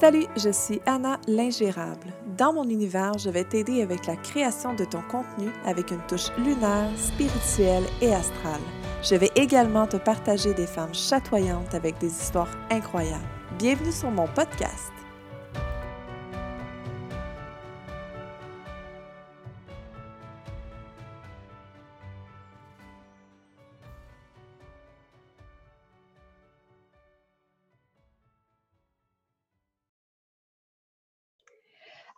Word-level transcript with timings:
Salut, 0.00 0.26
je 0.36 0.50
suis 0.50 0.80
Anna 0.86 1.18
l'ingérable. 1.26 2.12
Dans 2.36 2.52
mon 2.52 2.62
univers, 2.68 3.18
je 3.18 3.30
vais 3.30 3.42
t'aider 3.42 3.82
avec 3.82 4.06
la 4.06 4.14
création 4.14 4.72
de 4.74 4.84
ton 4.84 5.02
contenu 5.10 5.50
avec 5.66 5.90
une 5.90 6.00
touche 6.06 6.30
lunaire, 6.38 6.88
spirituelle 6.96 7.82
et 8.00 8.14
astrale. 8.14 8.60
Je 9.02 9.16
vais 9.16 9.32
également 9.34 9.88
te 9.88 9.96
partager 9.96 10.54
des 10.54 10.68
femmes 10.68 10.94
chatoyantes 10.94 11.74
avec 11.74 11.98
des 11.98 12.12
histoires 12.12 12.56
incroyables. 12.70 13.26
Bienvenue 13.58 13.90
sur 13.90 14.12
mon 14.12 14.28
podcast. 14.28 14.92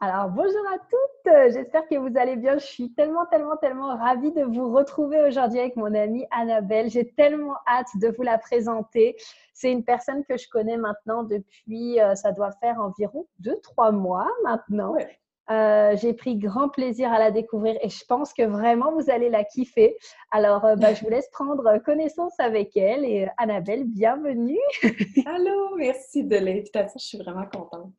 Alors, 0.02 0.30
bonjour 0.30 0.66
à 0.72 0.78
toutes, 0.78 1.52
j'espère 1.52 1.86
que 1.86 1.96
vous 1.96 2.16
allez 2.16 2.36
bien. 2.36 2.56
Je 2.56 2.64
suis 2.64 2.90
tellement, 2.94 3.26
tellement, 3.26 3.58
tellement 3.58 3.94
ravie 3.98 4.32
de 4.32 4.44
vous 4.44 4.72
retrouver 4.72 5.20
aujourd'hui 5.28 5.60
avec 5.60 5.76
mon 5.76 5.94
amie 5.94 6.24
Annabelle. 6.30 6.88
J'ai 6.88 7.10
tellement 7.10 7.56
hâte 7.68 7.90
de 7.96 8.08
vous 8.08 8.22
la 8.22 8.38
présenter. 8.38 9.16
C'est 9.52 9.70
une 9.70 9.84
personne 9.84 10.24
que 10.24 10.38
je 10.38 10.48
connais 10.48 10.78
maintenant 10.78 11.22
depuis, 11.22 12.00
euh, 12.00 12.14
ça 12.14 12.32
doit 12.32 12.50
faire 12.62 12.80
environ 12.80 13.26
deux, 13.40 13.60
trois 13.62 13.92
mois 13.92 14.26
maintenant. 14.42 14.94
Euh, 15.50 15.94
j'ai 15.98 16.14
pris 16.14 16.38
grand 16.38 16.70
plaisir 16.70 17.12
à 17.12 17.18
la 17.18 17.30
découvrir 17.30 17.76
et 17.82 17.90
je 17.90 18.04
pense 18.06 18.32
que 18.32 18.44
vraiment 18.44 18.92
vous 18.92 19.10
allez 19.10 19.28
la 19.28 19.44
kiffer. 19.44 19.98
Alors, 20.30 20.64
euh, 20.64 20.76
bah, 20.76 20.94
je 20.94 21.04
vous 21.04 21.10
laisse 21.10 21.28
prendre 21.28 21.76
connaissance 21.84 22.40
avec 22.40 22.74
elle 22.74 23.04
et 23.04 23.28
Annabelle, 23.36 23.84
bienvenue. 23.84 24.56
Allô, 25.26 25.76
merci 25.76 26.24
de 26.24 26.36
l'invitation. 26.36 26.98
Je 26.98 27.04
suis 27.04 27.18
vraiment 27.18 27.44
contente. 27.44 27.92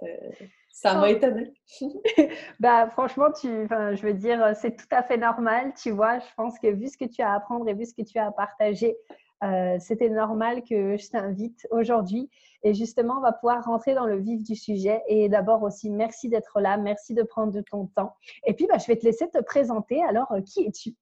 Ça 0.71 0.95
m'a 0.95 1.03
oh. 1.03 1.05
étonnée. 1.05 1.53
bah, 2.59 2.89
franchement, 2.89 3.31
tu, 3.31 3.47
je 3.47 4.01
veux 4.01 4.13
dire, 4.13 4.55
c'est 4.55 4.75
tout 4.75 4.87
à 4.91 5.03
fait 5.03 5.17
normal, 5.17 5.73
tu 5.81 5.91
vois. 5.91 6.19
Je 6.19 6.33
pense 6.37 6.57
que 6.59 6.67
vu 6.67 6.87
ce 6.87 6.97
que 6.97 7.05
tu 7.05 7.21
as 7.21 7.31
à 7.31 7.35
apprendre 7.35 7.67
et 7.67 7.73
vu 7.73 7.85
ce 7.85 7.93
que 7.93 8.01
tu 8.01 8.17
as 8.17 8.27
à 8.27 8.31
partager, 8.31 8.97
euh, 9.43 9.77
c'était 9.79 10.09
normal 10.09 10.63
que 10.63 10.97
je 10.97 11.09
t'invite 11.09 11.67
aujourd'hui. 11.71 12.29
Et 12.63 12.73
justement, 12.73 13.15
on 13.17 13.21
va 13.21 13.31
pouvoir 13.31 13.63
rentrer 13.63 13.95
dans 13.95 14.05
le 14.05 14.19
vif 14.19 14.43
du 14.43 14.55
sujet. 14.55 15.01
Et 15.07 15.29
d'abord 15.29 15.63
aussi, 15.63 15.89
merci 15.89 16.29
d'être 16.29 16.59
là, 16.59 16.77
merci 16.77 17.13
de 17.15 17.23
prendre 17.23 17.51
de 17.51 17.61
ton 17.61 17.87
temps. 17.87 18.13
Et 18.45 18.53
puis, 18.53 18.67
bah, 18.67 18.77
je 18.77 18.85
vais 18.85 18.97
te 18.97 19.05
laisser 19.05 19.29
te 19.29 19.41
présenter. 19.41 20.03
Alors, 20.03 20.31
euh, 20.31 20.41
qui 20.41 20.65
es-tu? 20.65 20.95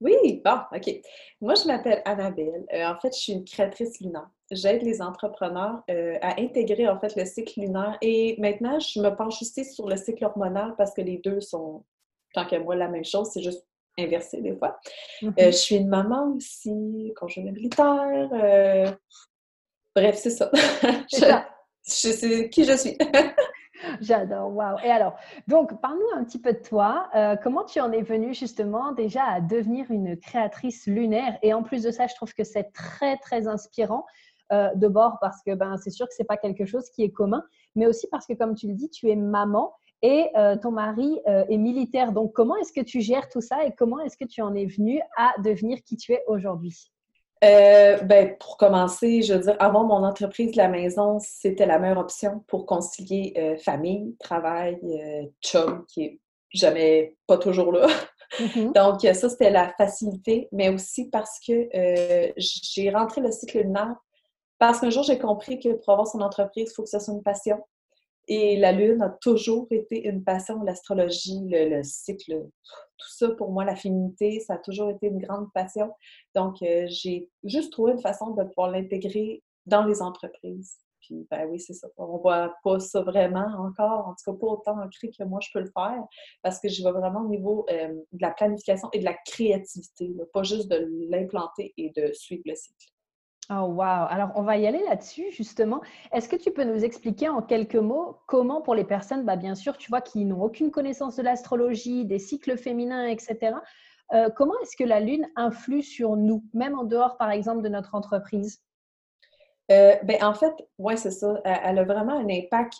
Oui, 0.00 0.42
bon, 0.44 0.58
OK. 0.72 0.90
Moi, 1.40 1.54
je 1.54 1.66
m'appelle 1.66 2.02
Annabelle. 2.04 2.66
Euh, 2.72 2.86
en 2.86 2.98
fait, 2.98 3.12
je 3.14 3.18
suis 3.18 3.32
une 3.32 3.44
créatrice 3.44 4.00
lunaire. 4.00 4.28
J'aide 4.50 4.82
les 4.82 5.02
entrepreneurs 5.02 5.82
euh, 5.90 6.16
à 6.22 6.40
intégrer 6.40 6.88
en 6.88 6.98
fait 6.98 7.14
le 7.16 7.24
cycle 7.24 7.60
lunaire. 7.60 7.98
Et 8.00 8.36
maintenant, 8.38 8.78
je 8.78 9.00
me 9.00 9.10
penche 9.10 9.42
aussi 9.42 9.64
sur 9.64 9.88
le 9.88 9.96
cycle 9.96 10.24
hormonal 10.24 10.74
parce 10.76 10.94
que 10.94 11.02
les 11.02 11.18
deux 11.18 11.40
sont, 11.40 11.84
tant 12.34 12.46
qu'à 12.46 12.58
moi, 12.58 12.74
la 12.74 12.88
même 12.88 13.04
chose. 13.04 13.30
C'est 13.32 13.42
juste 13.42 13.66
inversé 13.98 14.40
des 14.40 14.56
fois. 14.56 14.78
Euh, 15.22 15.28
mm-hmm. 15.28 15.46
je 15.46 15.50
suis 15.50 15.76
une 15.76 15.88
maman 15.88 16.34
aussi, 16.36 17.12
conjointe 17.16 17.52
militaire. 17.52 18.96
Bref, 19.94 20.16
c'est 20.16 20.30
ça. 20.30 20.50
je, 21.12 21.34
je 21.84 22.12
sais 22.12 22.50
qui 22.50 22.64
je 22.64 22.76
suis. 22.76 22.96
J'adore, 24.00 24.54
waouh. 24.54 24.78
Et 24.84 24.90
alors, 24.90 25.16
donc, 25.46 25.80
parle-nous 25.80 26.18
un 26.18 26.24
petit 26.24 26.40
peu 26.40 26.52
de 26.52 26.58
toi. 26.58 27.08
Euh, 27.14 27.36
comment 27.42 27.64
tu 27.64 27.80
en 27.80 27.92
es 27.92 28.02
venue 28.02 28.34
justement 28.34 28.92
déjà 28.92 29.24
à 29.24 29.40
devenir 29.40 29.90
une 29.90 30.16
créatrice 30.16 30.86
lunaire? 30.86 31.38
Et 31.42 31.54
en 31.54 31.62
plus 31.62 31.82
de 31.82 31.90
ça, 31.90 32.06
je 32.06 32.14
trouve 32.14 32.34
que 32.34 32.44
c'est 32.44 32.72
très, 32.72 33.16
très 33.18 33.46
inspirant. 33.46 34.04
Euh, 34.52 34.74
de 34.74 34.88
bord 34.88 35.18
parce 35.20 35.42
que 35.42 35.54
ben, 35.54 35.76
c'est 35.76 35.90
sûr 35.90 36.06
que 36.08 36.14
ce 36.14 36.22
n'est 36.22 36.26
pas 36.26 36.38
quelque 36.38 36.64
chose 36.64 36.88
qui 36.90 37.02
est 37.02 37.10
commun, 37.10 37.44
mais 37.74 37.86
aussi 37.86 38.06
parce 38.10 38.26
que, 38.26 38.32
comme 38.32 38.54
tu 38.54 38.66
le 38.66 38.74
dis, 38.74 38.88
tu 38.88 39.10
es 39.10 39.16
maman 39.16 39.74
et 40.00 40.30
euh, 40.36 40.56
ton 40.56 40.70
mari 40.70 41.20
est 41.26 41.58
militaire. 41.58 42.12
Donc, 42.12 42.32
comment 42.32 42.56
est-ce 42.56 42.72
que 42.72 42.80
tu 42.80 43.00
gères 43.00 43.28
tout 43.28 43.40
ça 43.40 43.64
et 43.64 43.72
comment 43.76 44.00
est-ce 44.00 44.16
que 44.16 44.24
tu 44.24 44.40
en 44.40 44.54
es 44.54 44.64
venue 44.64 45.00
à 45.16 45.34
devenir 45.42 45.82
qui 45.84 45.96
tu 45.96 46.12
es 46.12 46.22
aujourd'hui? 46.28 46.90
Euh, 47.44 47.98
ben, 47.98 48.36
pour 48.38 48.56
commencer, 48.56 49.22
je 49.22 49.34
veux 49.34 49.40
dire, 49.40 49.56
avant 49.60 49.84
mon 49.84 50.04
entreprise, 50.04 50.56
la 50.56 50.68
maison, 50.68 51.18
c'était 51.20 51.66
la 51.66 51.78
meilleure 51.78 51.98
option 51.98 52.44
pour 52.48 52.66
concilier 52.66 53.32
euh, 53.36 53.56
famille, 53.58 54.16
travail, 54.18 54.78
euh, 54.82 55.26
chum, 55.44 55.84
qui 55.86 56.02
est 56.02 56.20
jamais 56.52 57.16
pas 57.28 57.38
toujours 57.38 57.70
là. 57.70 57.86
Mm-hmm. 58.40 58.72
Donc, 58.74 59.14
ça, 59.14 59.28
c'était 59.28 59.50
la 59.50 59.72
facilité, 59.74 60.48
mais 60.50 60.68
aussi 60.68 61.08
parce 61.10 61.38
que 61.46 61.68
j'ai 62.36 62.90
rentré 62.90 63.20
le 63.20 63.30
cycle 63.30 63.58
lunaire 63.58 63.94
parce 64.58 64.80
qu'un 64.80 64.90
jour, 64.90 65.02
j'ai 65.02 65.18
compris 65.18 65.58
que 65.58 65.74
pour 65.74 65.90
avoir 65.90 66.06
son 66.06 66.20
entreprise, 66.20 66.70
il 66.70 66.74
faut 66.74 66.82
que 66.82 66.88
ce 66.88 66.98
soit 66.98 67.14
une 67.14 67.22
passion. 67.22 67.58
Et 68.28 68.58
la 68.58 68.72
Lune 68.72 69.00
a 69.00 69.08
toujours 69.08 69.66
été 69.70 70.06
une 70.06 70.22
passion, 70.22 70.62
l'astrologie, 70.62 71.40
le, 71.48 71.82
cycle, 71.82 72.46
tout 72.98 73.08
ça 73.10 73.30
pour 73.30 73.50
moi, 73.52 73.64
la 73.64 73.74
féminité, 73.74 74.40
ça 74.40 74.54
a 74.54 74.58
toujours 74.58 74.90
été 74.90 75.06
une 75.06 75.18
grande 75.18 75.50
passion. 75.54 75.90
Donc, 76.34 76.60
euh, 76.62 76.86
j'ai 76.88 77.30
juste 77.44 77.72
trouvé 77.72 77.92
une 77.92 78.00
façon 78.00 78.32
de 78.32 78.44
pouvoir 78.44 78.70
l'intégrer 78.70 79.42
dans 79.64 79.84
les 79.84 80.02
entreprises. 80.02 80.76
Puis, 81.00 81.26
ben 81.30 81.46
oui, 81.48 81.58
c'est 81.58 81.72
ça. 81.72 81.88
On 81.96 82.18
voit 82.18 82.54
pas 82.62 82.80
ça 82.80 83.00
vraiment 83.00 83.46
encore, 83.60 84.08
en 84.08 84.14
tout 84.14 84.30
cas 84.30 84.38
pas 84.38 84.46
autant 84.46 84.78
ancré 84.78 85.10
que 85.10 85.24
moi 85.24 85.40
je 85.40 85.48
peux 85.54 85.60
le 85.60 85.70
faire, 85.70 86.04
parce 86.42 86.60
que 86.60 86.68
je 86.68 86.82
vais 86.82 86.90
vraiment 86.90 87.22
au 87.22 87.28
niveau 87.28 87.64
euh, 87.70 87.88
de 87.88 88.20
la 88.20 88.30
planification 88.32 88.90
et 88.92 88.98
de 88.98 89.04
la 89.04 89.14
créativité, 89.24 90.14
pas 90.34 90.42
juste 90.42 90.68
de 90.68 90.86
l'implanter 91.08 91.72
et 91.78 91.92
de 91.96 92.12
suivre 92.12 92.42
le 92.44 92.54
cycle. 92.54 92.88
Oh, 93.50 93.64
wow. 93.64 94.06
Alors, 94.10 94.32
on 94.34 94.42
va 94.42 94.58
y 94.58 94.66
aller 94.66 94.82
là-dessus, 94.82 95.30
justement. 95.30 95.80
Est-ce 96.12 96.28
que 96.28 96.36
tu 96.36 96.50
peux 96.50 96.64
nous 96.64 96.84
expliquer 96.84 97.30
en 97.30 97.40
quelques 97.40 97.76
mots 97.76 98.18
comment, 98.26 98.60
pour 98.60 98.74
les 98.74 98.84
personnes, 98.84 99.24
bah, 99.24 99.36
bien 99.36 99.54
sûr, 99.54 99.78
tu 99.78 99.88
vois, 99.88 100.02
qui 100.02 100.26
n'ont 100.26 100.42
aucune 100.42 100.70
connaissance 100.70 101.16
de 101.16 101.22
l'astrologie, 101.22 102.04
des 102.04 102.18
cycles 102.18 102.58
féminins, 102.58 103.06
etc., 103.06 103.56
euh, 104.14 104.30
comment 104.30 104.54
est-ce 104.62 104.76
que 104.76 104.84
la 104.84 105.00
Lune 105.00 105.26
influe 105.36 105.82
sur 105.82 106.16
nous, 106.16 106.42
même 106.54 106.78
en 106.78 106.84
dehors, 106.84 107.16
par 107.16 107.30
exemple, 107.30 107.62
de 107.62 107.68
notre 107.68 107.94
entreprise? 107.94 108.62
Euh, 109.70 109.96
ben, 110.02 110.22
en 110.22 110.34
fait, 110.34 110.54
oui, 110.78 110.96
c'est 110.96 111.10
ça. 111.10 111.40
Elle 111.44 111.78
a 111.78 111.84
vraiment 111.84 112.14
un 112.14 112.28
impact 112.28 112.74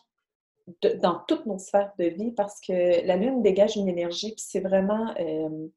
dans 1.02 1.20
toutes 1.26 1.46
nos 1.46 1.58
sphères 1.58 1.92
de 1.98 2.06
vie 2.06 2.32
parce 2.32 2.60
que 2.60 3.06
la 3.06 3.16
Lune 3.16 3.42
dégage 3.42 3.76
une 3.76 3.88
énergie, 3.88 4.32
puis 4.32 4.44
c'est 4.46 4.60
vraiment. 4.60 5.14
Euh, 5.18 5.68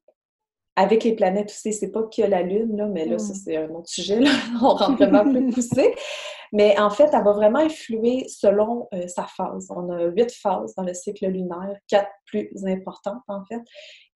avec 0.74 1.04
les 1.04 1.14
planètes 1.14 1.50
aussi, 1.50 1.72
c'est 1.72 1.90
pas 1.90 2.02
que 2.04 2.22
la 2.22 2.42
Lune, 2.42 2.76
là, 2.76 2.86
mais 2.86 3.04
là, 3.04 3.18
ça, 3.18 3.32
mm. 3.32 3.36
c'est 3.36 3.56
un 3.56 3.68
autre 3.70 3.88
sujet, 3.88 4.20
là. 4.20 4.30
on 4.62 4.74
rentre 4.74 4.96
vraiment 4.96 5.30
plus 5.30 5.50
poussé. 5.54 5.94
Mais 6.54 6.78
en 6.78 6.90
fait, 6.90 7.08
elle 7.12 7.24
va 7.24 7.32
vraiment 7.32 7.60
influer 7.60 8.26
selon 8.28 8.86
euh, 8.94 9.06
sa 9.06 9.26
phase. 9.26 9.68
On 9.70 9.90
a 9.90 10.04
huit 10.06 10.30
phases 10.32 10.74
dans 10.74 10.82
le 10.82 10.92
cycle 10.92 11.26
lunaire, 11.26 11.76
quatre 11.88 12.10
plus 12.26 12.50
importantes, 12.66 13.22
en 13.28 13.42
fait. 13.46 13.60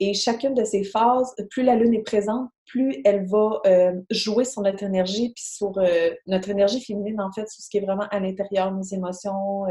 Et 0.02 0.14
chacune 0.14 0.54
de 0.54 0.66
ces 0.66 0.84
phases, 0.84 1.34
plus 1.50 1.64
la 1.64 1.76
Lune 1.76 1.94
est 1.94 2.04
présente, 2.04 2.50
plus 2.66 3.02
elle 3.06 3.26
va 3.26 3.62
euh, 3.66 3.94
jouer 4.10 4.44
sur 4.44 4.62
notre 4.62 4.84
énergie, 4.84 5.32
puis 5.34 5.46
sur 5.46 5.78
euh, 5.78 6.12
notre 6.28 6.50
énergie 6.50 6.84
féminine, 6.84 7.22
en 7.22 7.32
fait, 7.32 7.50
sur 7.50 7.64
ce 7.64 7.70
qui 7.70 7.78
est 7.78 7.86
vraiment 7.86 8.08
à 8.12 8.20
l'intérieur, 8.20 8.72
nos 8.72 8.84
émotions, 8.84 9.66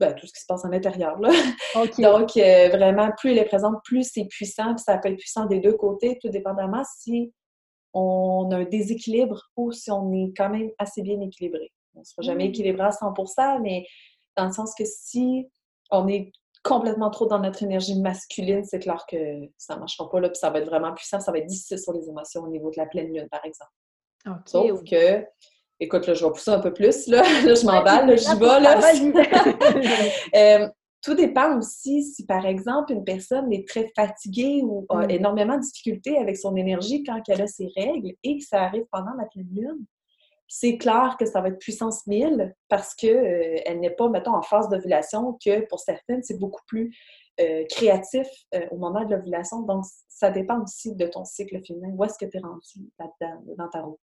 ben, 0.00 0.14
tout 0.14 0.26
ce 0.26 0.32
qui 0.32 0.40
se 0.40 0.46
passe 0.46 0.64
à 0.64 0.68
l'intérieur. 0.68 1.18
Donc, 1.18 2.36
euh, 2.36 2.68
vraiment, 2.68 3.10
plus 3.18 3.32
il 3.32 3.38
est 3.38 3.44
présent, 3.44 3.72
plus 3.84 4.10
c'est 4.12 4.26
puissant. 4.26 4.76
ça 4.76 4.98
peut 4.98 5.08
être 5.08 5.18
puissant 5.18 5.46
des 5.46 5.60
deux 5.60 5.74
côtés, 5.74 6.18
tout 6.20 6.28
dépendamment 6.28 6.82
si 6.98 7.32
on 7.92 8.50
a 8.52 8.56
un 8.56 8.64
déséquilibre 8.64 9.40
ou 9.56 9.72
si 9.72 9.90
on 9.90 10.12
est 10.12 10.32
quand 10.36 10.50
même 10.50 10.70
assez 10.78 11.02
bien 11.02 11.20
équilibré. 11.20 11.72
On 11.94 12.00
ne 12.00 12.04
sera 12.04 12.22
jamais 12.22 12.44
mmh. 12.44 12.48
équilibré 12.48 12.84
à 12.84 12.90
100% 12.90 13.62
mais 13.62 13.86
dans 14.36 14.46
le 14.46 14.52
sens 14.52 14.74
que 14.76 14.84
si 14.84 15.48
on 15.90 16.06
est 16.08 16.30
complètement 16.62 17.10
trop 17.10 17.26
dans 17.26 17.38
notre 17.38 17.62
énergie 17.62 17.98
masculine, 18.00 18.64
c'est 18.64 18.80
clair 18.80 19.06
que 19.08 19.16
ça 19.56 19.74
ne 19.74 19.80
marchera 19.80 20.10
pas, 20.10 20.20
là, 20.20 20.28
puis 20.28 20.38
ça 20.38 20.50
va 20.50 20.58
être 20.58 20.66
vraiment 20.66 20.92
puissant, 20.92 21.20
ça 21.20 21.30
va 21.30 21.38
être 21.38 21.46
difficile 21.46 21.78
sur 21.78 21.92
les 21.92 22.08
émotions 22.08 22.42
au 22.42 22.48
niveau 22.48 22.70
de 22.70 22.76
la 22.76 22.86
pleine 22.86 23.12
lune, 23.14 23.28
par 23.30 23.44
exemple. 23.44 23.70
Sauf 24.46 24.82
que 24.82 25.24
Écoute, 25.78 26.06
là, 26.06 26.14
je 26.14 26.24
vais 26.24 26.30
pousser 26.30 26.50
un 26.50 26.60
peu 26.60 26.72
plus, 26.72 27.06
là, 27.06 27.22
là 27.44 27.54
je 27.54 27.66
m'emballe, 27.66 28.18
j'y 28.18 28.34
vais, 28.38 28.60
là. 28.60 28.80
euh, 30.64 30.68
tout 31.02 31.14
dépend 31.14 31.58
aussi 31.58 32.02
si, 32.02 32.24
par 32.24 32.46
exemple, 32.46 32.92
une 32.92 33.04
personne 33.04 33.52
est 33.52 33.68
très 33.68 33.92
fatiguée 33.94 34.62
ou 34.64 34.86
a 34.88 35.06
mm. 35.06 35.10
énormément 35.10 35.56
de 35.56 35.60
difficultés 35.60 36.16
avec 36.18 36.38
son 36.38 36.56
énergie 36.56 37.04
quand 37.04 37.20
elle 37.28 37.42
a 37.42 37.46
ses 37.46 37.68
règles 37.76 38.12
et 38.22 38.38
que 38.38 38.44
ça 38.44 38.62
arrive 38.62 38.86
pendant 38.90 39.12
la 39.18 39.26
pleine 39.26 39.48
lune. 39.52 39.84
C'est 40.48 40.78
clair 40.78 41.16
que 41.18 41.26
ça 41.26 41.40
va 41.40 41.48
être 41.48 41.58
puissance 41.58 42.06
1000 42.06 42.54
parce 42.68 42.94
qu'elle 42.94 43.62
euh, 43.68 43.74
n'est 43.74 43.90
pas, 43.90 44.08
mettons, 44.08 44.34
en 44.34 44.42
phase 44.42 44.68
d'ovulation, 44.68 45.36
que 45.44 45.66
pour 45.66 45.80
certaines, 45.80 46.22
c'est 46.22 46.38
beaucoup 46.38 46.62
plus 46.66 46.96
euh, 47.40 47.64
créatif 47.68 48.26
au 48.70 48.76
moment 48.76 49.04
de 49.04 49.14
l'ovulation. 49.14 49.60
Donc, 49.62 49.84
ça 50.08 50.30
dépend 50.30 50.62
aussi 50.62 50.94
de 50.94 51.06
ton 51.06 51.24
cycle 51.24 51.60
féminin. 51.66 51.90
Où 51.94 52.04
est-ce 52.04 52.16
que 52.16 52.30
tu 52.30 52.38
es 52.38 52.40
rendu 52.40 52.90
là-dedans, 52.98 53.42
dans 53.58 53.68
ta 53.68 53.82
route? 53.82 53.98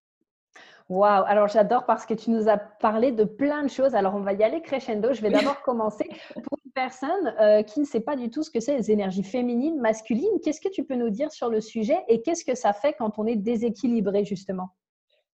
Waouh, 0.90 1.24
alors 1.26 1.48
j'adore 1.48 1.86
parce 1.86 2.06
que 2.06 2.14
tu 2.14 2.30
nous 2.30 2.50
as 2.50 2.58
parlé 2.58 3.12
de 3.12 3.24
plein 3.24 3.64
de 3.64 3.70
choses. 3.70 3.96
Alors 3.96 4.16
on 4.16 4.22
va 4.22 4.34
y 4.34 4.44
aller 4.44 4.62
crescendo. 4.62 5.14
Je 5.14 5.22
vais 5.22 5.30
d'abord 5.30 5.62
commencer. 5.62 6.10
Pour 6.34 6.60
une 6.66 6.72
personne 6.72 7.34
euh, 7.40 7.64
qui 7.64 7.80
ne 7.80 7.86
sait 7.86 8.02
pas 8.02 8.16
du 8.16 8.30
tout 8.30 8.44
ce 8.44 8.52
que 8.52 8.60
c'est 8.60 8.76
les 8.76 8.92
énergies 8.92 9.24
féminines, 9.24 9.80
masculines, 9.80 10.40
qu'est-ce 10.44 10.62
que 10.62 10.70
tu 10.70 10.84
peux 10.84 10.96
nous 10.96 11.10
dire 11.10 11.32
sur 11.32 11.50
le 11.50 11.62
sujet 11.62 11.98
et 12.08 12.22
qu'est-ce 12.22 12.46
que 12.46 12.56
ça 12.56 12.74
fait 12.74 12.94
quand 12.94 13.18
on 13.18 13.26
est 13.26 13.36
déséquilibré 13.36 14.26
justement? 14.26 14.70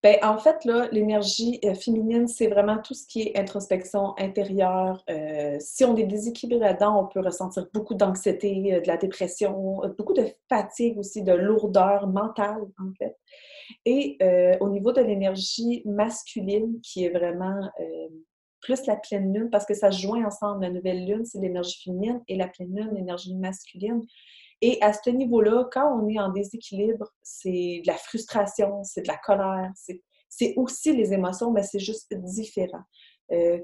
Ben, 0.07 0.17
en 0.23 0.37
fait, 0.37 0.65
l'énergie 0.93 1.59
euh, 1.65 1.73
féminine, 1.73 2.29
c'est 2.29 2.47
vraiment 2.47 2.77
tout 2.77 2.93
ce 2.93 3.05
qui 3.05 3.23
est 3.23 3.37
introspection 3.37 4.17
intérieure, 4.17 5.03
euh, 5.09 5.57
si 5.59 5.83
on 5.83 5.97
est 5.97 6.05
déséquilibré 6.05 6.65
là-dedans, 6.65 7.03
on 7.03 7.07
peut 7.07 7.19
ressentir 7.19 7.67
beaucoup 7.73 7.93
d'anxiété, 7.93 8.79
de 8.79 8.87
la 8.87 8.95
dépression, 8.95 9.81
beaucoup 9.97 10.13
de 10.13 10.25
fatigue 10.47 10.97
aussi, 10.97 11.23
de 11.23 11.33
lourdeur 11.33 12.07
mentale, 12.07 12.61
en 12.79 12.93
fait. 12.97 13.17
Et 13.83 14.17
au 14.61 14.69
niveau 14.69 14.93
de 14.93 15.01
l'énergie 15.01 15.81
masculine, 15.83 16.79
qui 16.81 17.03
est 17.03 17.09
vraiment 17.09 17.69
plus 18.61 18.85
la 18.85 18.95
pleine 18.95 19.33
lune, 19.33 19.49
parce 19.49 19.65
que 19.65 19.73
ça 19.73 19.91
joint 19.91 20.25
ensemble. 20.25 20.61
La 20.61 20.69
nouvelle 20.69 21.05
lune, 21.05 21.25
c'est 21.25 21.39
l'énergie 21.39 21.81
féminine 21.83 22.21
et 22.29 22.37
la 22.37 22.47
pleine 22.47 22.73
lune, 22.73 22.91
l'énergie 22.93 23.35
masculine. 23.35 24.01
Et 24.61 24.79
à 24.81 24.91
ce 24.93 25.09
niveau-là, 25.09 25.67
quand 25.71 25.99
on 25.99 26.07
est 26.07 26.19
en 26.19 26.29
déséquilibre, 26.29 27.07
c'est 27.21 27.81
de 27.83 27.87
la 27.87 27.97
frustration, 27.97 28.83
c'est 28.83 29.03
de 29.03 29.07
la 29.07 29.17
colère, 29.17 29.71
c'est 30.29 30.53
aussi 30.55 30.95
les 30.95 31.13
émotions, 31.13 31.51
mais 31.51 31.63
c'est 31.63 31.79
juste 31.79 32.13
différent. 32.13 32.81
Euh, 33.31 33.59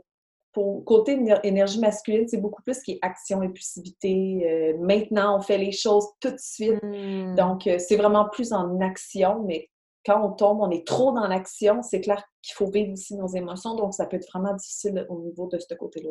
pour 0.51 0.86
côté 0.86 1.19
énergie 1.44 1.80
masculine, 1.80 2.28
c'est 2.28 2.38
beaucoup 2.38 2.62
plus 2.62 2.80
qui 2.81 2.94
est 2.94 3.00
action, 3.01 3.42
impulsivité. 3.42 4.48
Euh, 4.48 4.78
maintenant, 4.80 5.38
on 5.38 5.42
fait 5.42 5.57
les 5.57 5.72
choses 5.72 6.06
tout 6.19 6.30
de 6.30 6.40
suite. 6.40 6.80
Hmm. 6.84 7.34
Donc, 7.36 7.66
euh, 7.66 7.80
c'est 7.80 7.96
vraiment 7.96 8.30
plus 8.30 8.54
en 8.54 8.80
action, 8.80 9.44
mais 9.44 9.69
quand 10.06 10.24
on 10.24 10.31
tombe, 10.34 10.60
on 10.62 10.69
est 10.69 10.86
trop 10.86 11.12
dans 11.12 11.28
l'action, 11.28 11.81
c'est 11.81 12.01
clair 12.01 12.24
qu'il 12.42 12.54
faut 12.56 12.69
vivre 12.69 12.92
aussi 12.92 13.16
nos 13.16 13.28
émotions, 13.28 13.75
donc 13.75 13.94
ça 13.94 14.06
peut 14.06 14.18
être 14.18 14.30
vraiment 14.31 14.54
difficile 14.54 15.06
au 15.10 15.19
niveau 15.22 15.48
de 15.48 15.57
ce 15.57 15.74
côté-là. 15.74 16.10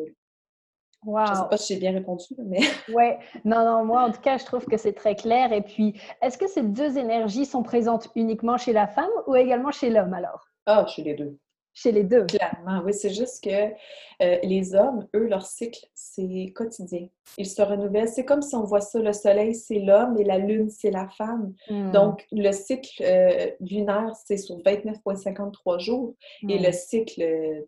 Wow. 1.05 1.25
Je 1.25 1.31
ne 1.31 1.35
sais 1.37 1.49
pas 1.49 1.57
si 1.57 1.73
j'ai 1.73 1.79
bien 1.79 1.91
répondu, 1.91 2.23
mais. 2.37 2.59
Oui, 2.93 3.11
non, 3.45 3.63
non, 3.65 3.85
moi 3.85 4.03
en 4.03 4.11
tout 4.11 4.21
cas, 4.21 4.37
je 4.37 4.45
trouve 4.45 4.65
que 4.65 4.77
c'est 4.77 4.93
très 4.93 5.15
clair. 5.15 5.51
Et 5.53 5.61
puis, 5.61 5.99
est-ce 6.21 6.37
que 6.37 6.47
ces 6.47 6.63
deux 6.63 6.97
énergies 6.97 7.45
sont 7.45 7.63
présentes 7.63 8.09
uniquement 8.15 8.57
chez 8.57 8.73
la 8.73 8.87
femme 8.87 9.09
ou 9.27 9.35
également 9.35 9.71
chez 9.71 9.89
l'homme 9.89 10.13
alors? 10.13 10.47
Ah, 10.65 10.85
chez 10.87 11.03
les 11.03 11.13
deux 11.13 11.37
chez 11.73 11.91
les 11.91 12.03
deux. 12.03 12.25
Clairement, 12.25 12.81
oui. 12.85 12.93
C'est 12.93 13.13
juste 13.13 13.43
que 13.43 13.49
euh, 13.49 14.37
les 14.43 14.75
hommes, 14.75 15.07
eux, 15.15 15.27
leur 15.27 15.45
cycle, 15.45 15.85
c'est 15.93 16.51
quotidien. 16.55 17.07
Ils 17.37 17.47
se 17.47 17.61
renouvellent. 17.61 18.07
C'est 18.07 18.25
comme 18.25 18.41
si 18.41 18.55
on 18.55 18.63
voit 18.63 18.81
ça, 18.81 18.99
le 18.99 19.13
soleil, 19.13 19.55
c'est 19.55 19.79
l'homme 19.79 20.17
et 20.19 20.23
la 20.23 20.37
lune, 20.37 20.69
c'est 20.69 20.91
la 20.91 21.07
femme. 21.09 21.53
Hmm. 21.69 21.91
Donc, 21.91 22.25
le 22.31 22.51
cycle 22.51 23.03
euh, 23.03 23.51
lunaire, 23.59 24.13
c'est 24.25 24.37
sur 24.37 24.57
29,53 24.59 25.79
jours 25.79 26.15
et 26.47 26.59
le 26.59 26.69
hmm. 26.69 26.73
cycle 26.73 27.21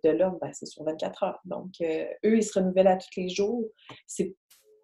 de 0.04 0.10
l'homme, 0.10 0.38
ben, 0.42 0.52
c'est 0.54 0.68
sur 0.68 0.84
24 0.84 1.24
heures. 1.24 1.40
Donc, 1.46 1.72
euh, 1.82 2.06
eux, 2.26 2.38
ils 2.38 2.44
se 2.44 2.60
renouvellent 2.60 2.88
à 2.88 2.98
tous 2.98 3.10
les 3.18 3.30
jours. 3.30 3.64
C'est 4.06 4.36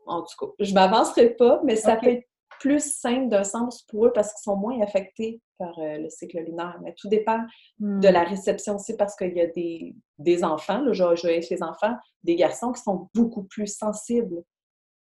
en 0.07 0.23
tout 0.23 0.35
cas, 0.39 0.51
je 0.59 0.73
m'avancerai 0.73 1.29
pas, 1.31 1.61
mais 1.63 1.75
ça 1.75 1.95
peut 1.95 2.09
être 2.09 2.27
plus 2.61 2.93
simple 2.93 3.27
d'un 3.27 3.43
sens 3.43 3.81
pour 3.89 4.05
eux 4.05 4.11
parce 4.13 4.33
qu'ils 4.33 4.43
sont 4.43 4.55
moins 4.55 4.79
affectés 4.81 5.41
par 5.57 5.73
euh, 5.79 5.97
le 5.97 6.09
cycle 6.09 6.37
lunaire. 6.37 6.79
Mais 6.83 6.93
tout 6.95 7.07
dépend 7.07 7.39
de 7.79 8.07
hmm. 8.07 8.11
la 8.11 8.23
réception 8.23 8.75
aussi 8.75 8.95
parce 8.95 9.15
qu'il 9.15 9.35
y 9.35 9.41
a 9.41 9.47
des, 9.47 9.95
des 10.19 10.43
enfants, 10.43 10.79
là, 10.81 10.93
je, 10.93 11.03
je 11.15 11.27
vais 11.27 11.39
les 11.39 11.63
enfants, 11.63 11.95
des 12.23 12.35
garçons 12.35 12.71
qui 12.71 12.83
sont 12.83 13.09
beaucoup 13.15 13.43
plus 13.43 13.65
sensibles 13.65 14.43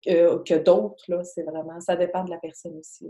que, 0.04 0.42
que 0.42 0.62
d'autres. 0.62 1.24
C'est 1.24 1.42
vraiment, 1.42 1.80
ça 1.80 1.96
dépend 1.96 2.22
de 2.22 2.30
la 2.30 2.36
personne 2.36 2.76
aussi. 2.76 3.08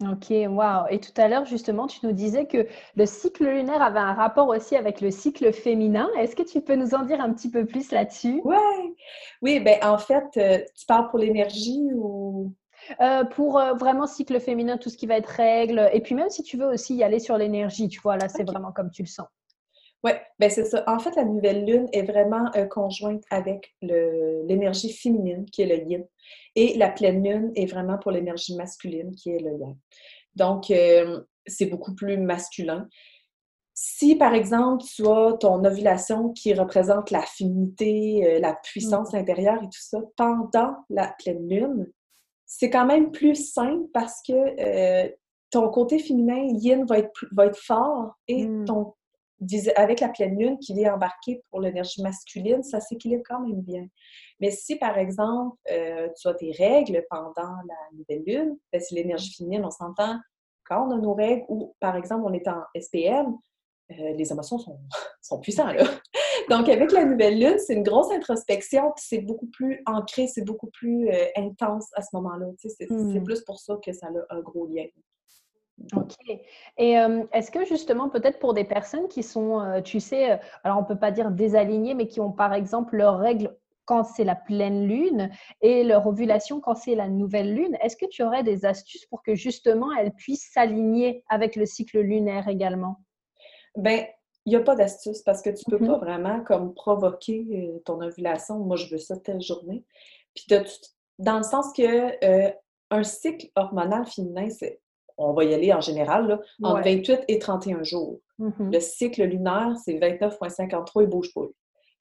Ok, 0.00 0.30
wow. 0.30 0.86
Et 0.90 1.00
tout 1.00 1.12
à 1.16 1.26
l'heure, 1.26 1.44
justement, 1.44 1.88
tu 1.88 2.06
nous 2.06 2.12
disais 2.12 2.46
que 2.46 2.68
le 2.94 3.06
cycle 3.06 3.44
lunaire 3.44 3.82
avait 3.82 3.98
un 3.98 4.14
rapport 4.14 4.48
aussi 4.48 4.76
avec 4.76 5.00
le 5.00 5.10
cycle 5.10 5.52
féminin. 5.52 6.08
Est-ce 6.18 6.36
que 6.36 6.44
tu 6.44 6.60
peux 6.60 6.76
nous 6.76 6.94
en 6.94 7.04
dire 7.04 7.20
un 7.20 7.32
petit 7.32 7.50
peu 7.50 7.66
plus 7.66 7.90
là-dessus? 7.90 8.40
Ouais. 8.44 8.94
Oui, 9.42 9.58
ben 9.58 9.78
en 9.82 9.98
fait, 9.98 10.24
euh, 10.36 10.64
tu 10.76 10.86
parles 10.86 11.08
pour 11.10 11.18
l'énergie 11.18 11.82
ou 11.94 12.52
euh, 13.00 13.24
pour 13.24 13.58
euh, 13.58 13.74
vraiment 13.74 14.06
cycle 14.06 14.38
féminin, 14.40 14.76
tout 14.76 14.90
ce 14.90 14.96
qui 14.96 15.06
va 15.06 15.16
être 15.16 15.26
règles. 15.26 15.90
Et 15.92 16.00
puis 16.00 16.14
même 16.14 16.30
si 16.30 16.42
tu 16.42 16.56
veux 16.56 16.66
aussi 16.66 16.94
y 16.94 17.04
aller 17.04 17.18
sur 17.18 17.36
l'énergie, 17.36 17.88
tu 17.88 18.00
vois, 18.00 18.16
là, 18.16 18.28
c'est 18.28 18.44
vraiment 18.44 18.72
comme 18.72 18.90
tu 18.90 19.02
le 19.02 19.08
sens. 19.08 19.26
Oui, 20.04 20.12
ben 20.40 20.50
c'est 20.50 20.64
ça. 20.64 20.82
En 20.88 20.98
fait, 20.98 21.14
la 21.14 21.24
nouvelle 21.24 21.64
lune 21.64 21.88
est 21.92 22.02
vraiment 22.02 22.50
euh, 22.56 22.66
conjointe 22.66 23.22
avec 23.30 23.72
l'énergie 23.80 24.92
féminine, 24.92 25.44
qui 25.46 25.62
est 25.62 25.66
le 25.66 25.88
yin. 25.88 26.04
Et 26.56 26.76
la 26.76 26.90
pleine 26.90 27.22
lune 27.22 27.52
est 27.54 27.66
vraiment 27.66 27.98
pour 27.98 28.10
l'énergie 28.10 28.56
masculine, 28.56 29.14
qui 29.14 29.30
est 29.30 29.38
le 29.38 29.52
yang. 29.58 29.76
Donc, 30.34 30.72
c'est 31.46 31.66
beaucoup 31.66 31.94
plus 31.94 32.16
masculin. 32.16 32.88
Si, 33.74 34.16
par 34.16 34.34
exemple, 34.34 34.82
tu 34.84 35.06
as 35.06 35.34
ton 35.38 35.62
ovulation 35.64 36.30
qui 36.30 36.52
représente 36.54 37.10
la 37.10 37.22
féminité, 37.22 38.38
la 38.40 38.54
puissance 38.54 39.12
mmh. 39.12 39.16
intérieure 39.16 39.62
et 39.62 39.66
tout 39.66 39.80
ça, 39.80 40.00
pendant 40.16 40.76
la 40.88 41.14
pleine 41.18 41.46
lune, 41.48 41.92
c'est 42.54 42.68
quand 42.68 42.84
même 42.84 43.10
plus 43.10 43.50
simple 43.50 43.88
parce 43.94 44.20
que 44.28 44.32
euh, 44.34 45.08
ton 45.50 45.70
côté 45.70 45.98
féminin, 45.98 46.48
yin, 46.52 46.84
va 46.84 46.98
être, 46.98 47.24
va 47.32 47.46
être 47.46 47.56
fort 47.56 48.12
et 48.28 48.46
hmm. 48.46 48.66
ton, 48.66 48.92
avec 49.74 50.00
la 50.00 50.10
pleine 50.10 50.38
lune 50.38 50.58
qui 50.58 50.78
est 50.78 50.90
embarquée 50.90 51.42
pour 51.48 51.62
l'énergie 51.62 52.02
masculine, 52.02 52.62
ça 52.62 52.80
s'équilibre 52.80 53.22
quand 53.26 53.40
même 53.40 53.62
bien. 53.62 53.86
Mais 54.38 54.50
si, 54.50 54.76
par 54.76 54.98
exemple, 54.98 55.56
euh, 55.70 56.10
tu 56.20 56.28
as 56.28 56.34
tes 56.34 56.52
règles 56.52 57.02
pendant 57.08 57.32
la 57.66 57.96
nouvelle 57.96 58.22
lune, 58.26 58.58
ben, 58.70 58.82
c'est 58.82 58.96
l'énergie 58.96 59.32
féminine, 59.34 59.64
on 59.64 59.70
s'entend, 59.70 60.18
quand 60.66 60.86
on 60.86 60.90
a 60.90 60.98
nos 60.98 61.14
règles 61.14 61.46
ou, 61.48 61.74
par 61.80 61.96
exemple, 61.96 62.22
on 62.26 62.34
est 62.34 62.46
en 62.48 62.62
SPM, 62.78 63.34
euh, 63.92 64.12
les 64.12 64.30
émotions 64.30 64.58
sont, 64.58 64.78
sont 65.22 65.40
puissantes, 65.40 65.74
là. 65.74 65.84
Donc, 66.50 66.68
avec 66.68 66.92
la 66.92 67.04
nouvelle 67.04 67.38
lune, 67.38 67.58
c'est 67.58 67.74
une 67.74 67.82
grosse 67.82 68.10
introspection, 68.12 68.92
puis 68.96 69.04
c'est 69.06 69.20
beaucoup 69.20 69.46
plus 69.46 69.82
ancré, 69.86 70.26
c'est 70.26 70.44
beaucoup 70.44 70.68
plus 70.68 71.08
euh, 71.08 71.26
intense 71.36 71.88
à 71.94 72.02
ce 72.02 72.08
moment-là. 72.14 72.46
c'est 72.58 72.90
hmm. 72.90 73.22
plus 73.24 73.42
pour 73.42 73.58
ça 73.58 73.76
que 73.84 73.92
ça 73.92 74.06
a 74.06 74.34
un 74.34 74.40
gros 74.40 74.66
lien. 74.66 74.84
OK. 75.96 76.14
Et 76.78 76.98
euh, 76.98 77.24
est-ce 77.32 77.50
que 77.50 77.64
justement, 77.64 78.08
peut-être 78.08 78.38
pour 78.38 78.54
des 78.54 78.64
personnes 78.64 79.08
qui 79.08 79.22
sont, 79.22 79.60
euh, 79.60 79.80
tu 79.80 80.00
sais, 80.00 80.38
alors 80.64 80.78
on 80.78 80.82
ne 80.82 80.86
peut 80.86 80.98
pas 80.98 81.10
dire 81.10 81.30
désalignées, 81.30 81.94
mais 81.94 82.06
qui 82.06 82.20
ont 82.20 82.32
par 82.32 82.54
exemple 82.54 82.96
leurs 82.96 83.18
règles 83.18 83.56
quand 83.84 84.04
c'est 84.04 84.24
la 84.24 84.36
pleine 84.36 84.86
lune 84.86 85.30
et 85.60 85.82
leur 85.82 86.06
ovulation 86.06 86.60
quand 86.60 86.74
c'est 86.74 86.94
la 86.94 87.08
nouvelle 87.08 87.54
lune, 87.54 87.76
est-ce 87.80 87.96
que 87.96 88.06
tu 88.06 88.22
aurais 88.22 88.42
des 88.42 88.64
astuces 88.64 89.06
pour 89.06 89.22
que 89.22 89.34
justement 89.34 89.92
elles 89.92 90.12
puissent 90.12 90.50
s'aligner 90.52 91.24
avec 91.28 91.56
le 91.56 91.66
cycle 91.66 92.00
lunaire 92.00 92.48
également? 92.48 93.00
Ben, 93.76 94.06
il 94.44 94.50
n'y 94.50 94.56
a 94.56 94.60
pas 94.60 94.74
d'astuce 94.74 95.22
parce 95.22 95.42
que 95.42 95.50
tu 95.50 95.64
ne 95.68 95.76
peux 95.76 95.84
pas 95.84 95.92
mm-hmm. 95.92 96.00
vraiment 96.00 96.44
comme 96.44 96.74
provoquer 96.74 97.46
euh, 97.52 97.78
ton 97.84 98.00
ovulation. 98.00 98.58
Moi, 98.58 98.76
je 98.76 98.90
veux 98.90 98.98
ça 98.98 99.16
telle 99.16 99.40
journée. 99.40 99.84
Puis 100.34 100.46
dans 101.18 101.36
le 101.36 101.42
sens 101.42 101.72
que 101.72 102.24
euh, 102.24 102.50
un 102.90 103.02
cycle 103.04 103.48
hormonal 103.54 104.06
féminin, 104.06 104.48
c'est 104.50 104.80
on 105.18 105.34
va 105.34 105.44
y 105.44 105.54
aller 105.54 105.72
en 105.72 105.80
général, 105.80 106.26
là, 106.26 106.40
entre 106.62 106.84
28 106.84 107.24
et 107.28 107.38
31 107.38 107.82
jours. 107.84 108.18
Mm-hmm. 108.40 108.72
Le 108.72 108.80
cycle 108.80 109.22
lunaire, 109.24 109.74
c'est 109.84 109.94
29,53 109.94 111.04
et 111.04 111.06
bouge 111.06 111.32
pas. 111.34 111.46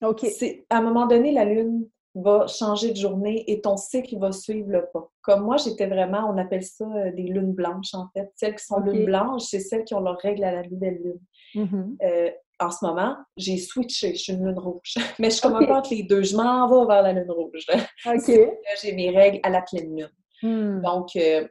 OK. 0.08 0.26
À 0.70 0.78
un 0.78 0.82
moment 0.82 1.06
donné, 1.06 1.32
la 1.32 1.46
Lune 1.46 1.88
va 2.16 2.48
changer 2.48 2.92
de 2.92 2.98
journée 2.98 3.44
et 3.50 3.62
ton 3.62 3.78
cycle 3.78 4.18
va 4.18 4.31
suivre 4.31 4.69
le 4.69 4.86
pas. 4.92 5.10
Comme 5.21 5.44
moi, 5.44 5.57
j'étais 5.57 5.88
vraiment, 5.88 6.30
on 6.30 6.38
appelle 6.38 6.64
ça 6.64 6.86
euh, 6.86 7.12
des 7.12 7.24
lunes 7.24 7.54
blanches, 7.54 7.94
en 7.94 8.07
fait. 8.14 8.31
Celles 8.36 8.56
qui 8.56 8.66
sont 8.66 8.80
lunes 8.80 9.06
blanches, 9.06 9.44
c'est 9.44 9.60
celles 9.60 9.83
qui 9.86 9.94
ont 9.94 10.02
leurs 10.02 10.18
règles 10.18 10.44
à 10.44 10.52
la 10.52 10.64
nouvelle 10.64 11.02
lune. 11.02 11.19
Mm-hmm. 11.56 11.98
Euh, 12.04 12.31
en 12.60 12.70
ce 12.70 12.86
moment, 12.86 13.18
j'ai 13.38 13.58
switché, 13.58 14.14
je 14.14 14.20
suis 14.20 14.34
une 14.34 14.46
lune 14.46 14.60
rouge. 14.60 14.96
Mais 15.20 15.30
je 15.30 15.36
suis 15.36 15.42
comme 15.42 15.56
un 15.56 15.66
peu 15.66 15.74
entre 15.74 15.94
les 15.94 16.04
deux. 16.04 16.22
Je 16.22 16.36
m'en 16.36 16.68
vais 16.68 16.88
vers 16.88 17.02
la 17.02 17.14
lune 17.14 17.31
rouge. 17.31 17.66
j'ai 18.81 18.94
mes 18.94 19.10
règles 19.10 19.40
à 19.44 19.50
la 19.50 19.62
pleine 19.62 19.96
lune. 19.96 20.12
Hmm. 20.42 20.81
Donc, 20.81 21.16
euh, 21.16 21.48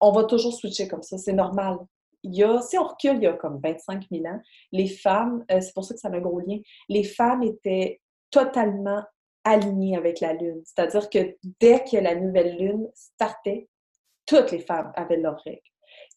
on 0.00 0.12
va 0.12 0.24
toujours 0.24 0.52
switcher 0.52 0.88
comme 0.88 1.02
ça. 1.02 1.18
C'est 1.18 1.32
normal. 1.32 1.78
Il 2.22 2.34
y 2.34 2.42
a, 2.42 2.60
si 2.60 2.76
on 2.78 2.84
recule 2.84 3.16
il 3.16 3.22
y 3.22 3.26
a 3.26 3.34
comme 3.34 3.60
25 3.62 4.04
000 4.10 4.26
ans, 4.26 4.40
les 4.72 4.88
femmes, 4.88 5.44
euh, 5.50 5.60
c'est 5.60 5.72
pour 5.72 5.84
ça 5.84 5.94
que 5.94 6.00
ça 6.00 6.08
a 6.08 6.12
un 6.12 6.20
gros 6.20 6.40
lien, 6.40 6.58
les 6.88 7.04
femmes 7.04 7.42
étaient 7.42 8.00
totalement 8.30 9.02
alignées 9.44 9.96
avec 9.96 10.20
la 10.20 10.32
lune. 10.32 10.60
C'est-à-dire 10.64 11.08
que 11.08 11.36
dès 11.60 11.84
que 11.84 11.96
la 11.96 12.16
nouvelle 12.16 12.56
lune 12.58 12.88
startait, 12.94 13.68
toutes 14.26 14.50
les 14.50 14.58
femmes 14.58 14.92
avaient 14.96 15.18
leurs 15.18 15.40
règles. 15.44 15.60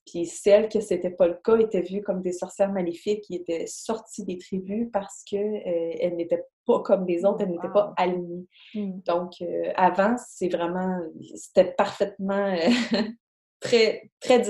Puis 0.05 0.25
celles 0.25 0.69
que 0.69 0.79
c'était 0.79 1.11
pas 1.11 1.27
le 1.27 1.39
cas 1.43 1.57
étaient 1.57 1.81
vues 1.81 2.01
comme 2.01 2.21
des 2.21 2.31
sorcières 2.31 2.71
maléfiques 2.71 3.21
qui 3.21 3.35
étaient 3.35 3.65
sorties 3.67 4.25
des 4.25 4.37
tribus 4.37 4.89
parce 4.91 5.23
qu'elles 5.23 5.63
euh, 6.03 6.15
n'étaient 6.15 6.45
pas 6.65 6.81
comme 6.81 7.05
les 7.05 7.25
autres, 7.25 7.41
elles 7.41 7.49
n'étaient 7.49 7.71
pas 7.71 7.93
alignées. 7.97 8.47
Hmm. 8.73 8.99
Donc, 9.05 9.33
euh, 9.41 9.71
avant, 9.75 10.15
c'est 10.17 10.49
vraiment, 10.49 10.99
c'était 11.35 11.71
parfaitement 11.73 12.55
euh, 12.55 12.69
très, 13.59 14.09
très, 14.19 14.41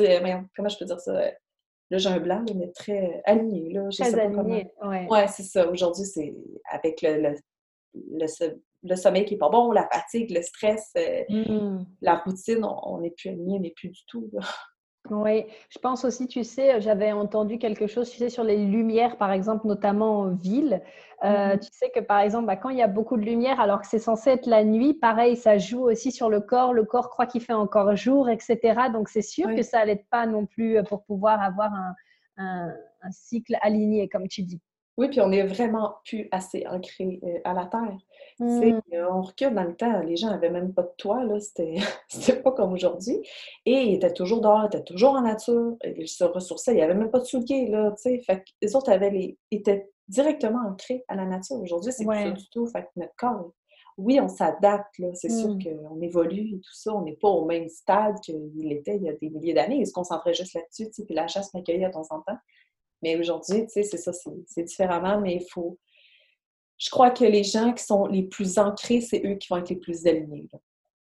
comment 0.56 0.70
je 0.70 0.78
peux 0.78 0.86
dire 0.86 1.00
ça? 1.00 1.14
Là, 1.92 1.98
j'ai 1.98 2.10
un 2.10 2.20
blanc, 2.20 2.46
mais 2.56 2.72
très 2.72 3.22
aligné. 3.26 3.74
Là. 3.74 3.90
très 3.90 4.18
aligné, 4.18 4.72
ouais. 4.84 5.08
Ouais, 5.10 5.28
c'est 5.28 5.44
ça. 5.44 5.68
Aujourd'hui, 5.70 6.06
c'est 6.06 6.36
avec 6.70 7.02
le, 7.02 7.36
le, 7.96 8.96
sommeil 8.96 9.26
qui 9.26 9.34
est 9.34 9.40
pas 9.40 9.50
bon, 9.50 9.72
la 9.72 9.90
fatigue, 9.92 10.30
le 10.30 10.44
stress, 10.44 10.94
hmm. 11.28 11.84
la 12.02 12.16
routine, 12.18 12.64
on 12.64 13.00
n'est 13.00 13.12
plus 13.12 13.32
aligné, 13.32 13.58
on 13.58 13.62
n'est 13.62 13.74
plus 13.76 13.90
du 13.90 14.06
tout. 14.06 14.30
Oui, 15.10 15.46
je 15.70 15.80
pense 15.80 16.04
aussi, 16.06 16.28
tu 16.28 16.44
sais, 16.44 16.82
j'avais 16.82 17.12
entendu 17.14 17.58
quelque 17.58 17.88
chose, 17.88 18.10
tu 18.12 18.18
sais, 18.18 18.30
sur 18.30 18.44
les 18.44 18.58
lumières, 18.58 19.18
par 19.18 19.32
exemple, 19.32 19.66
notamment 19.66 20.20
en 20.20 20.30
ville. 20.36 20.82
Euh, 21.24 21.56
mmh 21.56 21.60
tu 21.60 21.70
sais 21.72 21.90
que, 21.90 22.00
par 22.02 22.20
exemple, 22.20 22.46
bah, 22.48 22.58
quand 22.58 22.70
il 22.70 22.78
y 22.78 22.82
a 22.82 22.88
beaucoup 22.88 23.18
de 23.18 23.24
lumière, 23.24 23.60
alors 23.60 23.82
que 23.82 23.88
c'est 23.88 23.98
censé 24.00 24.32
être 24.32 24.46
la 24.46 24.64
nuit, 24.64 24.94
pareil, 24.94 25.36
ça 25.36 25.58
joue 25.58 25.90
aussi 25.90 26.12
sur 26.12 26.30
le 26.30 26.42
corps. 26.42 26.74
Le 26.74 26.84
corps 26.84 27.10
croit 27.10 27.26
qu'il 27.26 27.42
fait 27.42 27.54
encore 27.54 27.96
jour, 27.96 28.30
etc. 28.30 28.90
Donc, 28.94 29.10
c'est 29.10 29.22
sûr 29.22 29.54
que 29.56 29.64
ça 29.64 29.86
n'aide 29.86 30.06
pas 30.10 30.26
non 30.28 30.46
plus 30.46 30.78
euh, 30.78 30.84
pour 30.84 31.04
pouvoir 31.06 31.42
avoir 31.42 31.72
un, 32.38 32.70
un 33.02 33.12
cycle 33.12 33.56
aligné, 33.62 34.10
comme 34.10 34.28
tu 34.28 34.44
dis. 34.44 34.62
Oui, 35.00 35.08
puis 35.08 35.22
on 35.22 35.32
est 35.32 35.48
vraiment 35.48 35.96
plus 36.04 36.28
assez 36.30 36.68
ancré 36.68 37.22
euh, 37.24 37.40
à 37.46 37.54
la 37.54 37.68
terre. 37.68 37.98
Mmh. 38.40 38.82
Euh, 38.92 39.08
on 39.10 39.22
recule 39.22 39.54
dans 39.54 39.64
le 39.64 39.74
temps, 39.74 40.02
les 40.02 40.18
gens 40.18 40.30
n'avaient 40.30 40.50
même 40.50 40.74
pas 40.74 40.82
de 40.82 40.92
toit, 40.98 41.24
là, 41.24 41.38
c'était, 42.10 42.36
pas 42.42 42.52
comme 42.52 42.74
aujourd'hui. 42.74 43.26
Et 43.66 43.82
ils 43.84 43.96
étaient 43.96 44.12
toujours 44.12 44.42
dehors, 44.42 44.64
ils 44.66 44.76
étaient 44.76 44.84
toujours 44.84 45.12
en 45.12 45.22
nature, 45.22 45.78
ils 45.86 46.10
se 46.10 46.26
ressourçaient, 46.26 46.74
il 46.74 46.76
n'y 46.76 46.82
avait 46.82 46.96
même 46.96 47.12
pas 47.12 47.20
de 47.20 47.24
souliers, 47.24 47.70
là, 47.70 47.92
tu 47.92 48.02
sais. 48.02 48.22
Fait 48.26 48.40
que 48.40 48.50
les 48.62 48.76
autres 48.76 48.92
avaient 48.92 49.10
les, 49.10 49.38
étaient 49.52 49.90
directement 50.10 50.68
ancrés 50.68 51.06
à 51.08 51.16
la 51.16 51.24
nature. 51.24 51.62
Aujourd'hui, 51.62 51.94
c'est 51.94 52.04
pas 52.04 52.22
ça 52.22 52.32
du 52.32 52.50
tout. 52.50 52.68
Fait 52.68 52.82
que 52.82 52.88
notre 52.98 53.16
corps, 53.16 53.54
oui, 53.98 54.20
on 54.20 54.28
s'adapte, 54.28 55.00
là. 55.00 55.08
C'est 55.14 55.30
sûr 55.30 55.56
Mmh. 55.56 55.64
qu'on 55.64 56.02
évolue 56.02 56.56
et 56.56 56.60
tout 56.60 56.76
ça. 56.76 56.94
On 56.94 57.04
n'est 57.04 57.16
pas 57.16 57.30
au 57.30 57.46
même 57.46 57.70
stade 57.70 58.20
qu'il 58.20 58.70
était 58.74 58.98
il 58.98 59.04
y 59.04 59.10
a 59.10 59.14
des 59.14 59.30
milliers 59.30 59.54
d'années. 59.54 59.78
Ils 59.78 59.88
se 59.88 59.94
concentrait 59.94 60.34
juste 60.34 60.56
là-dessus, 60.56 60.88
tu 60.88 60.94
sais, 60.94 61.06
puis 61.06 61.16
la 61.16 61.28
chasse 61.28 61.54
m'accueillait 61.54 61.88
de 61.88 61.94
temps 61.94 62.08
en 62.10 62.20
temps. 62.20 62.38
Mais 63.02 63.18
aujourd'hui, 63.18 63.66
tu 63.66 63.70
sais, 63.70 63.84
c'est 63.84 63.98
ça, 63.98 64.12
c'est 64.46 64.64
différemment, 64.64 65.20
mais 65.22 65.36
il 65.36 65.46
faut. 65.52 65.78
Je 66.78 66.90
crois 66.90 67.12
que 67.12 67.26
les 67.26 67.44
gens 67.44 67.74
qui 67.74 67.84
sont 67.84 68.08
les 68.08 68.24
plus 68.24 68.58
ancrés, 68.58 69.02
c'est 69.02 69.22
eux 69.26 69.36
qui 69.36 69.48
vont 69.50 69.58
être 69.58 69.70
les 69.70 69.76
plus 69.76 70.08
alignés. 70.08 70.48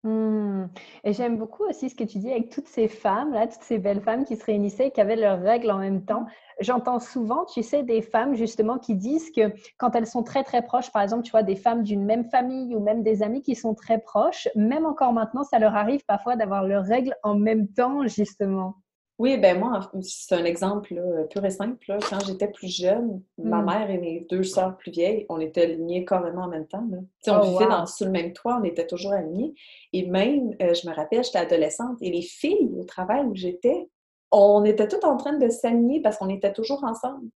Mmh. 0.06 0.68
Et 1.02 1.12
j'aime 1.12 1.36
beaucoup 1.36 1.64
aussi 1.64 1.90
ce 1.90 1.96
que 1.96 2.04
tu 2.04 2.18
dis 2.18 2.30
avec 2.30 2.50
toutes 2.50 2.68
ces 2.68 2.86
femmes, 2.86 3.32
là, 3.32 3.48
toutes 3.48 3.62
ces 3.62 3.78
belles 3.78 4.00
femmes 4.00 4.24
qui 4.24 4.36
se 4.36 4.44
réunissaient 4.44 4.86
et 4.86 4.90
qui 4.92 5.00
avaient 5.00 5.16
leurs 5.16 5.40
règles 5.40 5.70
en 5.70 5.78
même 5.78 6.04
temps. 6.04 6.26
J'entends 6.60 7.00
souvent, 7.00 7.44
tu 7.44 7.64
sais, 7.64 7.82
des 7.82 8.02
femmes 8.02 8.36
justement 8.36 8.78
qui 8.78 8.94
disent 8.94 9.32
que 9.32 9.52
quand 9.78 9.96
elles 9.96 10.06
sont 10.06 10.22
très 10.22 10.44
très 10.44 10.62
proches, 10.62 10.92
par 10.92 11.02
exemple, 11.02 11.24
tu 11.24 11.32
vois, 11.32 11.42
des 11.42 11.56
femmes 11.56 11.82
d'une 11.82 12.04
même 12.04 12.24
famille 12.24 12.76
ou 12.76 12.80
même 12.80 13.02
des 13.02 13.24
amis 13.24 13.42
qui 13.42 13.56
sont 13.56 13.74
très 13.74 13.98
proches, 13.98 14.46
même 14.54 14.86
encore 14.86 15.12
maintenant, 15.12 15.42
ça 15.42 15.58
leur 15.58 15.74
arrive 15.74 16.04
parfois 16.06 16.36
d'avoir 16.36 16.64
leurs 16.64 16.84
règles 16.84 17.16
en 17.24 17.34
même 17.34 17.66
temps, 17.68 18.06
justement. 18.06 18.76
Oui, 19.18 19.38
ben 19.38 19.58
moi, 19.58 19.90
c'est 20.02 20.34
un 20.34 20.44
exemple 20.44 20.94
là, 20.94 21.24
pur 21.24 21.42
et 21.44 21.50
simple. 21.50 21.78
Quand 22.10 22.20
j'étais 22.26 22.48
plus 22.48 22.68
jeune, 22.68 23.22
ma 23.38 23.62
Mmh. 23.62 23.64
mère 23.64 23.90
et 23.90 23.96
mes 23.98 24.20
deux 24.28 24.42
sœurs 24.42 24.76
plus 24.76 24.90
vieilles, 24.90 25.24
on 25.30 25.40
était 25.40 25.62
alignés 25.62 26.04
carrément 26.04 26.42
en 26.42 26.48
même 26.48 26.66
temps. 26.66 26.86
Là. 26.90 26.98
On 27.28 27.38
Oh, 27.38 27.42
vivait 27.52 27.64
wow. 27.64 27.70
dans, 27.70 27.86
sous 27.86 28.04
le 28.04 28.10
même 28.10 28.34
toit, 28.34 28.58
on 28.60 28.64
était 28.64 28.86
toujours 28.86 29.12
alignés. 29.12 29.54
Et 29.94 30.06
même, 30.06 30.54
euh, 30.60 30.74
je 30.74 30.86
me 30.86 30.94
rappelle, 30.94 31.24
j'étais 31.24 31.38
adolescente 31.38 31.96
et 32.02 32.10
les 32.10 32.20
filles 32.20 32.70
au 32.78 32.84
travail 32.84 33.24
où 33.24 33.34
j'étais, 33.34 33.88
on 34.30 34.64
était 34.66 34.86
toutes 34.86 35.04
en 35.04 35.16
train 35.16 35.38
de 35.38 35.48
s'aligner 35.48 36.02
parce 36.02 36.18
qu'on 36.18 36.28
était 36.28 36.52
toujours 36.52 36.84
ensemble. 36.84 37.30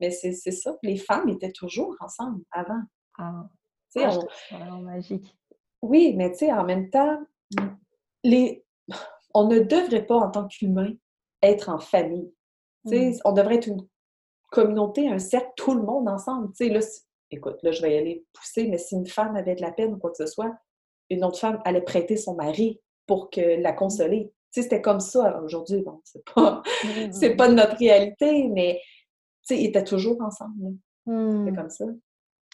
Mais 0.00 0.12
c'est 0.12 0.30
c'est 0.32 0.52
ça, 0.52 0.76
les 0.84 0.96
femmes 0.96 1.28
étaient 1.30 1.50
toujours 1.50 1.96
ensemble 2.00 2.44
avant. 2.52 2.82
Ah, 3.18 3.48
sais, 3.88 4.04
ah, 4.04 4.16
on- 4.52 4.82
magique. 4.82 5.36
Oui, 5.82 6.14
mais 6.16 6.30
tu 6.30 6.38
sais, 6.38 6.52
en 6.52 6.62
même 6.64 6.90
temps, 6.90 7.18
les... 8.22 8.64
on 9.34 9.48
ne 9.48 9.58
devrait 9.58 10.06
pas, 10.06 10.16
en 10.16 10.30
tant 10.30 10.46
qu'humain, 10.46 10.92
être 11.42 11.68
en 11.68 11.78
famille. 11.78 12.32
Mmh. 12.84 13.18
on 13.24 13.32
devrait 13.32 13.56
être 13.56 13.66
une 13.66 13.86
communauté, 14.50 15.08
un 15.08 15.18
cercle, 15.18 15.50
tout 15.56 15.74
le 15.74 15.82
monde 15.82 16.08
ensemble. 16.08 16.52
Là, 16.60 16.80
écoute, 17.30 17.58
là, 17.62 17.70
je 17.70 17.82
vais 17.82 17.94
y 17.94 17.98
aller 17.98 18.24
pousser, 18.32 18.68
mais 18.68 18.78
si 18.78 18.94
une 18.94 19.06
femme 19.06 19.36
avait 19.36 19.54
de 19.54 19.60
la 19.60 19.72
peine 19.72 19.94
ou 19.94 19.98
quoi 19.98 20.10
que 20.10 20.16
ce 20.16 20.26
soit, 20.26 20.56
une 21.10 21.24
autre 21.24 21.38
femme 21.38 21.60
allait 21.64 21.82
prêter 21.82 22.16
son 22.16 22.34
mari 22.34 22.80
pour 23.06 23.30
que 23.30 23.40
la 23.40 23.72
consoler. 23.72 24.32
C'était 24.50 24.80
comme 24.80 25.00
ça. 25.00 25.42
Aujourd'hui, 25.42 25.82
bon, 25.82 26.00
c'est 26.04 26.24
pas, 26.34 26.62
c'est 27.12 27.36
pas 27.36 27.48
de 27.48 27.54
notre 27.54 27.76
réalité, 27.76 28.48
mais 28.48 28.80
ils 29.50 29.66
étaient 29.66 29.84
toujours 29.84 30.20
ensemble. 30.20 30.76
C'est 31.06 31.54
comme 31.54 31.70
ça. 31.70 31.84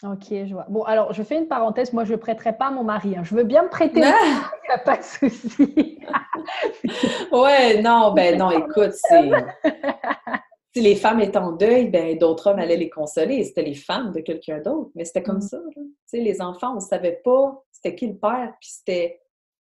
Ok, 0.03 0.25
je 0.29 0.53
vois. 0.53 0.65
Bon, 0.69 0.83
alors, 0.83 1.13
je 1.13 1.23
fais 1.23 1.37
une 1.37 1.47
parenthèse. 1.47 1.93
Moi, 1.93 2.03
je 2.03 2.11
ne 2.13 2.17
prêterai 2.17 2.57
pas 2.57 2.67
à 2.67 2.71
mon 2.71 2.83
mari. 2.83 3.15
hein. 3.17 3.23
Je 3.23 3.33
veux 3.33 3.43
bien 3.45 3.63
me 3.63 3.69
prêter, 3.69 4.01
Ah! 4.03 4.51
il 4.63 4.67
n'y 4.67 4.73
a 4.75 4.77
pas 4.79 4.97
de 4.97 5.03
souci. 5.03 5.99
Ouais, 7.31 7.81
non, 7.81 8.13
ben 8.13 8.37
non, 8.37 8.51
écoute, 8.51 8.91
c'est. 8.93 9.31
Si 10.75 10.81
les 10.81 10.97
femmes 10.97 11.21
étaient 11.21 11.37
en 11.37 11.53
deuil, 11.53 11.87
ben 11.89 12.17
d'autres 12.17 12.47
hommes 12.47 12.59
allaient 12.59 12.75
les 12.75 12.89
consoler. 12.89 13.45
C'était 13.45 13.61
les 13.63 13.75
femmes 13.75 14.11
de 14.11 14.19
quelqu'un 14.19 14.59
d'autre, 14.59 14.91
mais 14.93 15.05
c'était 15.05 15.23
comme 15.23 15.37
Mm. 15.37 15.41
ça. 15.41 15.57
là. 15.57 15.81
Les 16.11 16.41
enfants, 16.41 16.71
on 16.73 16.75
ne 16.75 16.79
savait 16.81 17.21
pas 17.23 17.63
c'était 17.71 17.95
qui 17.95 18.07
le 18.07 18.17
père, 18.17 18.51
puis 18.59 18.69
c'était. 18.71 19.21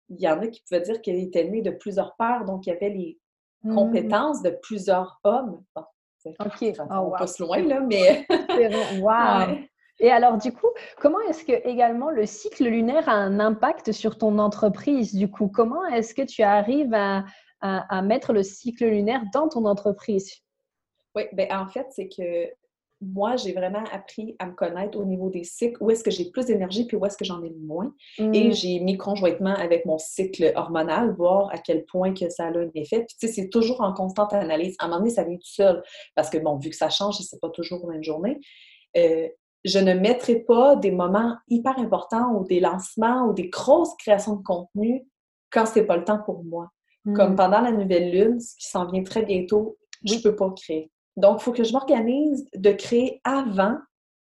Il 0.10 0.22
y 0.22 0.30
en 0.30 0.40
a 0.40 0.46
qui 0.48 0.62
pouvaient 0.62 0.82
dire 0.82 1.01
qu'il 1.01 1.16
était 1.16 1.46
né 1.46 1.63
de 1.63 1.72
plusieurs 1.72 2.16
pères, 2.18 2.46
donc 2.46 2.68
il 2.68 2.70
y 2.70 2.74
avait 2.74 2.90
les 2.90 3.18
Mmh. 3.63 3.75
compétences 3.75 4.42
de 4.44 4.51
plusieurs 4.62 5.20
hommes. 5.24 5.63
Bon, 5.75 5.84
Ok. 6.40 6.62
Oh, 6.80 6.84
on 6.92 7.00
wow. 7.10 7.16
passe 7.18 7.40
loin, 7.40 7.58
là, 7.63 7.80
mais. 7.80 8.25
Ouais. 9.01 9.71
Et 10.01 10.10
alors, 10.12 10.38
du 10.38 10.51
coup, 10.51 10.67
comment 11.00 11.20
est-ce 11.29 11.46
que 11.46 11.53
également 11.67 12.10
le 12.10 12.25
cycle 12.25 12.65
lunaire 12.65 13.08
a 13.08 13.13
un 13.13 13.39
impact 13.39 13.91
sur 13.91 14.17
ton 14.17 14.39
entreprise 14.39 15.13
Du 15.15 15.29
coup, 15.29 15.48
comment 15.48 15.86
est-ce 15.86 16.13
que 16.15 16.24
tu 16.24 16.41
arrives 16.41 16.93
à, 16.93 17.24
à- 17.62 17.98
à 17.98 18.01
mettre 18.01 18.34
le 18.34 18.41
cycle 18.43 18.86
lunaire 18.86 19.22
dans 19.34 19.48
ton 19.48 19.65
entreprise? 19.65 20.34
Oui, 21.15 21.24
ben 21.34 21.48
en 21.51 21.67
fait, 21.67 21.86
c'est 21.91 22.10
que 22.10 22.50
moi, 23.03 23.36
j'ai 23.36 23.51
vraiment 23.53 23.84
appris 23.91 24.36
à 24.39 24.46
me 24.48 24.53
connaître 24.53 24.98
au 24.98 25.05
niveau 25.05 25.29
des 25.29 25.43
cycles, 25.43 25.77
où 25.84 25.89
est-ce 25.91 26.03
que 26.03 26.12
j'ai 26.12 26.29
plus 26.31 26.46
d'énergie, 26.46 26.86
puis 26.86 26.98
où 26.98 27.05
est-ce 27.05 27.17
que 27.17 27.25
j'en 27.25 27.43
ai 27.43 27.50
moins. 27.50 27.93
Et 28.20 28.50
Mmh. 28.50 28.53
j'ai 28.53 28.79
mis 28.79 28.96
conjointement 28.98 29.53
avec 29.55 29.86
mon 29.86 29.98
cycle 29.98 30.51
hormonal, 30.55 31.13
voir 31.15 31.50
à 31.51 31.58
quel 31.58 31.84
point 31.86 32.13
que 32.13 32.29
ça 32.29 32.46
a 32.46 32.48
un 32.50 32.70
effet. 32.75 33.05
Puis 33.08 33.15
tu 33.20 33.27
sais, 33.27 33.34
c'est 33.34 33.50
toujours 33.50 33.81
en 33.81 33.93
constante 33.93 34.34
analyse. 34.34 34.75
À 34.79 34.86
un 34.86 34.88
moment 34.88 35.00
donné, 35.00 35.10
ça 35.12 35.24
vient 35.24 35.36
tout 35.38 35.41
seul. 35.46 35.84
Parce 36.15 36.29
que 36.29 36.38
bon, 36.39 36.58
vu 36.58 36.70
que 36.70 36.75
ça 36.75 36.89
change 36.89 37.17
c'est 37.17 37.39
pas 37.39 37.50
toujours 37.50 37.86
la 37.88 37.93
même 37.93 38.03
journée, 38.03 38.39
euh, 38.98 39.27
je 39.63 39.80
ne 39.80 39.94
mettrai 39.94 40.39
pas 40.39 40.75
des 40.75 40.91
moments 40.91 41.36
hyper 41.48 41.77
importants 41.80 42.34
ou 42.36 42.44
des 42.46 42.60
lancements 42.60 43.27
ou 43.27 43.34
des 43.34 43.50
grosses 43.50 43.96
créations 43.98 44.36
de 44.38 44.44
contenu 44.44 45.06
quand 45.51 45.65
c'est 45.65 45.86
pas 45.86 45.98
le 45.98 46.03
temps 46.03 46.22
pour 46.24 46.44
moi. 46.44 46.70
Comme 47.15 47.34
Mmh. 47.34 47.36
pendant 47.36 47.62
la 47.62 47.72
nouvelle 47.72 48.12
lune, 48.12 48.39
ce 48.39 48.56
qui 48.58 48.68
s'en 48.70 48.86
vient 48.86 49.03
très 49.03 49.24
bientôt, 49.24 49.77
je 50.03 50.13
Oui. 50.15 50.22
peux 50.22 50.36
pas 50.36 50.51
créer. 50.51 50.91
Donc, 51.18 51.39
il 51.41 51.44
faut 51.44 51.51
que 51.51 51.63
je 51.63 51.74
m'organise 51.74 52.48
de 52.56 52.72
créer 52.72 53.20
avant 53.24 53.77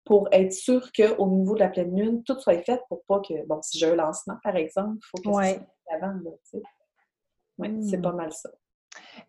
pour 0.06 0.28
être 0.32 0.52
sûre 0.54 0.90
qu'au 0.94 1.28
niveau 1.28 1.54
de 1.56 1.60
la 1.60 1.70
pleine 1.70 1.96
lune, 1.98 2.24
tout 2.24 2.40
soit 2.40 2.58
fait 2.64 2.82
pour 2.90 3.04
pas 3.04 3.20
que, 3.20 3.46
bon, 3.46 3.62
si 3.62 3.78
j'ai 3.78 3.92
un 3.92 3.96
lancement, 3.96 4.36
par 4.44 4.56
exemple, 4.56 4.98
il 4.98 5.06
faut 5.06 5.18
que 5.22 5.30
Ouais. 5.36 5.54
ça 5.54 5.60
soit 5.60 5.96
avant, 6.08 6.14
là. 6.24 6.32
Oui, 7.58 7.78
c'est 7.90 7.98
Mmh. 7.98 8.02
pas 8.02 8.12
mal 8.14 8.32
ça. 8.32 8.50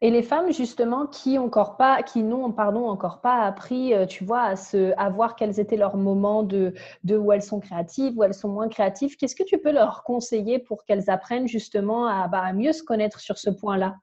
Et 0.00 0.10
les 0.10 0.22
femmes, 0.24 0.52
justement, 0.52 1.06
qui 1.06 1.38
encore 1.38 1.76
pas, 1.76 2.02
qui 2.02 2.24
n'ont, 2.24 2.50
pardon, 2.50 2.88
encore 2.88 3.20
pas 3.20 3.42
appris, 3.42 3.94
euh, 3.94 4.04
tu 4.04 4.24
vois, 4.24 4.42
à, 4.42 4.56
se, 4.56 4.92
à 4.96 5.08
voir 5.10 5.36
quels 5.36 5.60
étaient 5.60 5.76
leurs 5.76 5.96
moments 5.96 6.42
de, 6.42 6.74
de 7.04 7.16
où 7.16 7.30
elles 7.30 7.42
sont 7.42 7.60
créatives, 7.60 8.18
où 8.18 8.24
elles 8.24 8.34
sont 8.34 8.48
moins 8.48 8.68
créatives, 8.68 9.16
qu'est-ce 9.16 9.36
que 9.36 9.44
tu 9.44 9.58
peux 9.58 9.70
leur 9.70 10.02
conseiller 10.02 10.58
pour 10.58 10.84
qu'elles 10.84 11.08
apprennent 11.08 11.46
justement 11.46 12.06
à, 12.06 12.26
bah, 12.26 12.40
à 12.40 12.52
mieux 12.52 12.72
se 12.72 12.82
connaître 12.82 13.20
sur 13.20 13.38
ce 13.38 13.50
point-là? 13.50 13.94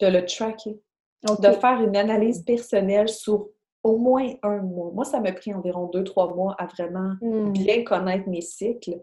De 0.00 0.08
le 0.08 0.26
tracker, 0.26 0.80
de 1.22 1.50
faire 1.52 1.80
une 1.80 1.96
analyse 1.96 2.42
personnelle 2.42 3.08
sur 3.08 3.50
au 3.84 3.98
moins 3.98 4.26
un 4.42 4.62
mois. 4.62 4.90
Moi, 4.92 5.04
ça 5.04 5.20
m'a 5.20 5.32
pris 5.32 5.52
environ 5.54 5.86
deux, 5.92 6.02
trois 6.04 6.34
mois 6.34 6.56
à 6.58 6.66
vraiment 6.66 7.12
Hmm. 7.20 7.52
bien 7.52 7.84
connaître 7.84 8.28
mes 8.28 8.40
cycles. 8.40 8.98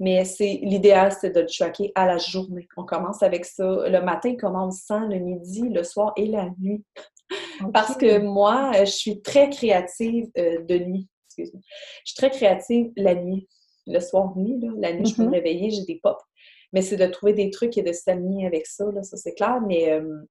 Mais 0.00 0.24
c'est 0.24 0.58
l'idéal, 0.62 1.12
c'est 1.12 1.30
de 1.30 1.40
le 1.40 1.46
tracker 1.46 1.92
à 1.94 2.04
la 2.06 2.18
journée. 2.18 2.66
On 2.76 2.84
commence 2.84 3.22
avec 3.22 3.44
ça. 3.44 3.64
Le 3.88 4.00
matin, 4.02 4.34
comment 4.38 4.66
on 4.66 4.70
sent, 4.70 5.00
le 5.08 5.18
midi, 5.20 5.68
le 5.70 5.84
soir 5.84 6.12
et 6.16 6.26
la 6.26 6.50
nuit. 6.60 6.84
Parce 7.72 7.96
que 7.96 8.18
moi, 8.18 8.72
euh, 8.74 8.80
je 8.84 8.90
suis 8.90 9.22
très 9.22 9.48
créative 9.50 10.28
euh, 10.36 10.62
de 10.64 10.78
nuit. 10.78 11.08
Excuse-moi. 11.28 11.62
Je 12.04 12.10
suis 12.12 12.16
très 12.16 12.30
créative 12.30 12.90
la 12.96 13.14
nuit. 13.14 13.48
Le 13.86 14.00
soir, 14.00 14.36
nuit, 14.36 14.58
là. 14.60 14.72
La 14.78 14.92
nuit, 14.94 15.06
je 15.06 15.14
peux 15.16 15.22
me 15.22 15.28
Mhm. 15.28 15.34
réveiller, 15.34 15.70
j'ai 15.70 15.84
des 15.84 16.00
pops. 16.02 16.20
Mais 16.72 16.82
c'est 16.82 16.96
de 16.96 17.06
trouver 17.06 17.34
des 17.34 17.50
trucs 17.50 17.78
et 17.78 17.82
de 17.82 17.92
s'aligner 17.92 18.46
avec 18.46 18.66
ça, 18.66 18.84
là, 18.92 19.02
ça 19.04 19.16
c'est 19.16 19.34
clair. 19.34 19.60
Mais 19.66 19.92
euh, 19.92 20.22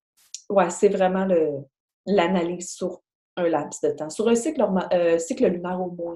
ouais, 0.50 0.70
c'est 0.70 0.90
vraiment 0.90 1.24
le- 1.26 1.60
l'analyse 2.06 2.72
sur 2.72 3.02
un 3.38 3.48
laps 3.48 3.82
de 3.82 3.90
temps. 3.92 4.10
Sur 4.10 4.28
un 4.28 4.36
cycle, 4.36 4.64
euh, 4.94 5.18
cycle 5.18 5.46
lunaire 5.48 5.82
au 5.82 5.92
moins. 5.92 6.16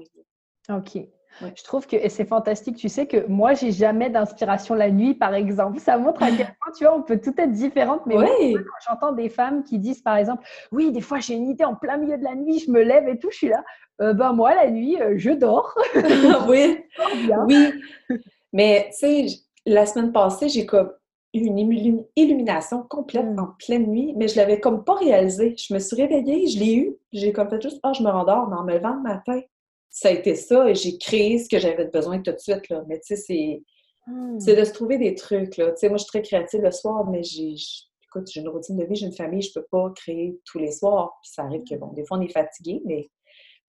Ok. 0.70 0.96
Ouais. 1.40 1.52
Je 1.54 1.62
trouve 1.62 1.86
que 1.86 1.96
c'est 2.08 2.24
fantastique. 2.24 2.76
Tu 2.76 2.88
sais 2.88 3.06
que 3.06 3.26
moi, 3.26 3.54
j'ai 3.54 3.70
jamais 3.70 4.10
d'inspiration 4.10 4.74
la 4.74 4.90
nuit, 4.90 5.14
par 5.14 5.34
exemple. 5.34 5.78
Ça 5.78 5.96
montre 5.96 6.22
à 6.22 6.28
quel 6.30 6.46
point, 6.60 6.72
tu 6.76 6.84
vois, 6.84 6.96
on 6.96 7.02
peut 7.02 7.20
tout 7.20 7.34
être 7.38 7.52
différente. 7.52 8.02
Mais 8.06 8.14
moi, 8.16 8.26
Oui! 8.40 8.54
quand 8.54 8.90
j'entends 8.92 9.12
des 9.12 9.28
femmes 9.28 9.62
qui 9.62 9.78
disent, 9.78 10.00
par 10.02 10.16
exemple, 10.16 10.44
oui, 10.72 10.90
des 10.90 11.00
fois, 11.00 11.20
j'ai 11.20 11.34
une 11.34 11.48
idée 11.48 11.64
en 11.64 11.76
plein 11.76 11.96
milieu 11.96 12.18
de 12.18 12.24
la 12.24 12.34
nuit, 12.34 12.58
je 12.58 12.70
me 12.70 12.82
lève 12.82 13.06
et 13.08 13.18
tout, 13.18 13.30
je 13.30 13.36
suis 13.36 13.48
là. 13.48 13.62
Euh, 14.00 14.14
ben 14.14 14.32
moi, 14.32 14.54
la 14.54 14.70
nuit, 14.70 15.00
euh, 15.00 15.14
je 15.16 15.30
dors. 15.30 15.74
oui! 16.48 16.84
bien. 17.26 17.44
Oui! 17.46 17.72
Mais 18.52 18.88
tu 18.92 18.98
sais, 18.98 19.26
la 19.66 19.86
semaine 19.86 20.12
passée, 20.12 20.48
j'ai 20.48 20.66
comme 20.66 20.92
une 21.34 21.58
illu- 21.58 22.06
illumination 22.16 22.82
complète 22.88 23.26
Mm. 23.26 23.38
en 23.38 23.48
pleine 23.58 23.86
nuit, 23.86 24.14
mais 24.16 24.28
je 24.28 24.36
l'avais 24.36 24.60
comme 24.60 24.84
pas 24.84 24.94
réalisée. 24.94 25.54
Je 25.58 25.74
me 25.74 25.78
suis 25.78 25.96
réveillée, 25.96 26.46
je 26.48 26.58
l'ai 26.58 26.74
eu, 26.74 26.96
j'ai 27.12 27.32
comme 27.32 27.48
fait 27.50 27.60
juste, 27.62 27.80
ah, 27.82 27.92
je 27.92 28.02
me 28.02 28.08
rendors, 28.10 28.48
mais 28.48 28.56
en 28.56 28.64
me 28.64 28.72
levant 28.74 28.94
le 28.94 29.02
matin, 29.02 29.40
ça 29.90 30.08
a 30.08 30.12
été 30.12 30.34
ça, 30.34 30.68
et 30.68 30.74
j'ai 30.74 30.98
créé 30.98 31.38
ce 31.38 31.48
que 31.48 31.58
j'avais 31.58 31.86
besoin 31.86 32.20
tout 32.20 32.32
de 32.32 32.38
suite, 32.38 32.68
là. 32.68 32.82
Mais 32.88 32.98
tu 33.00 33.14
sais, 33.14 33.16
c'est... 33.16 33.62
Hmm. 34.06 34.38
C'est 34.40 34.56
de 34.56 34.64
se 34.64 34.72
trouver 34.72 34.96
des 34.98 35.14
trucs, 35.14 35.56
là. 35.58 35.70
Tu 35.72 35.78
sais, 35.78 35.88
moi, 35.88 35.98
je 35.98 36.04
suis 36.04 36.08
très 36.10 36.22
créative 36.22 36.62
le 36.62 36.70
soir, 36.70 37.04
mais 37.10 37.22
j'ai... 37.22 37.54
Écoute, 38.04 38.30
j'ai 38.32 38.40
une 38.40 38.48
routine 38.48 38.76
de 38.76 38.84
vie, 38.84 38.94
j'ai 38.96 39.04
une 39.06 39.12
famille, 39.12 39.42
je 39.42 39.52
peux 39.52 39.66
pas 39.70 39.90
créer 39.94 40.38
tous 40.46 40.58
les 40.58 40.72
soirs. 40.72 41.18
Puis 41.22 41.30
ça 41.34 41.42
arrive 41.42 41.62
que, 41.68 41.74
bon, 41.74 41.88
des 41.92 42.06
fois, 42.06 42.16
on 42.16 42.22
est 42.22 42.32
fatigué, 42.32 42.80
mais 42.86 43.10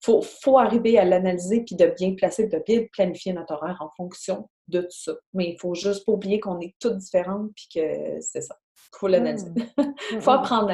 faut, 0.01 0.21
faut 0.21 0.57
arriver 0.57 0.97
à 0.97 1.05
l'analyser 1.05 1.61
puis 1.61 1.75
de 1.75 1.87
bien 1.97 2.15
placer, 2.15 2.47
de 2.47 2.61
bien 2.65 2.85
planifier 2.91 3.33
notre 3.33 3.53
horaire 3.53 3.77
en 3.81 3.89
fonction 3.97 4.49
de 4.67 4.81
tout 4.81 4.87
ça. 4.91 5.13
Mais 5.33 5.49
il 5.49 5.59
faut 5.59 5.73
juste 5.73 6.05
pas 6.05 6.13
oublier 6.13 6.39
qu'on 6.39 6.59
est 6.59 6.75
toutes 6.79 6.97
différentes 6.97 7.51
puis 7.55 7.67
que 7.73 8.21
c'est 8.21 8.41
ça. 8.41 8.55
faut 8.97 9.07
l'analyser. 9.07 9.49
Hmm. 9.49 9.93
faut 10.21 10.31
Hmm. 10.31 10.35
apprendre 10.35 10.69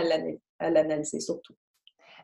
à 0.60 0.70
l'analyser, 0.70 1.20
surtout. 1.20 1.56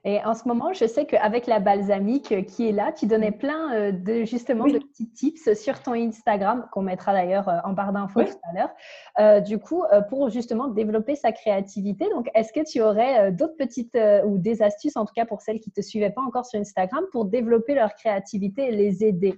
Et 0.04 0.20
en 0.24 0.34
ce 0.34 0.48
moment, 0.48 0.74
je 0.74 0.88
sais 0.88 1.06
qu'avec 1.06 1.46
la 1.46 1.60
balsamique 1.60 2.32
euh, 2.32 2.42
qui 2.42 2.68
est 2.68 2.72
là, 2.72 2.92
tu 2.92 3.06
donnais 3.06 3.32
plein 3.32 3.72
euh, 3.76 3.92
de 3.92 4.24
justement 4.24 4.66
de 4.66 4.80
petits 4.80 5.12
tips 5.12 5.54
sur 5.54 5.80
ton 5.84 5.94
Instagram, 5.94 6.68
qu'on 6.72 6.82
mettra 6.82 7.14
d'ailleurs 7.14 7.48
euh, 7.48 7.60
en 7.66 7.74
barre 7.74 7.94
d'infos 7.94 8.24
tout 8.24 8.40
à 8.50 8.54
l'heure. 8.54 9.42
du 9.42 9.60
coup, 9.60 9.84
pour 10.10 10.30
justement 10.30 10.68
développer 10.70 11.16
sa 11.16 11.32
créativité. 11.32 12.10
Donc, 12.10 12.30
est-ce 12.34 12.52
que 12.52 12.64
tu 12.68 12.82
aurais 12.82 13.32
d'autres 13.32 13.56
petites 13.58 13.98
ou 14.26 14.38
des 14.38 14.64
astuces, 14.64 14.98
en 14.98 15.06
tout 15.06 15.14
cas 15.14 15.26
pour 15.26 15.42
celles 15.42 15.60
qui 15.60 15.70
ne 15.70 15.82
te 15.82 15.86
suivaient 15.86 16.10
pas 16.10 16.22
encore 16.22 16.46
sur 16.46 16.60
Instagram, 16.60 17.04
pour 17.12 17.26
développer 17.26 17.76
leur 17.76 17.94
créativité 17.94 18.70
et 18.70 18.72
les 18.72 19.04
aider? 19.04 19.36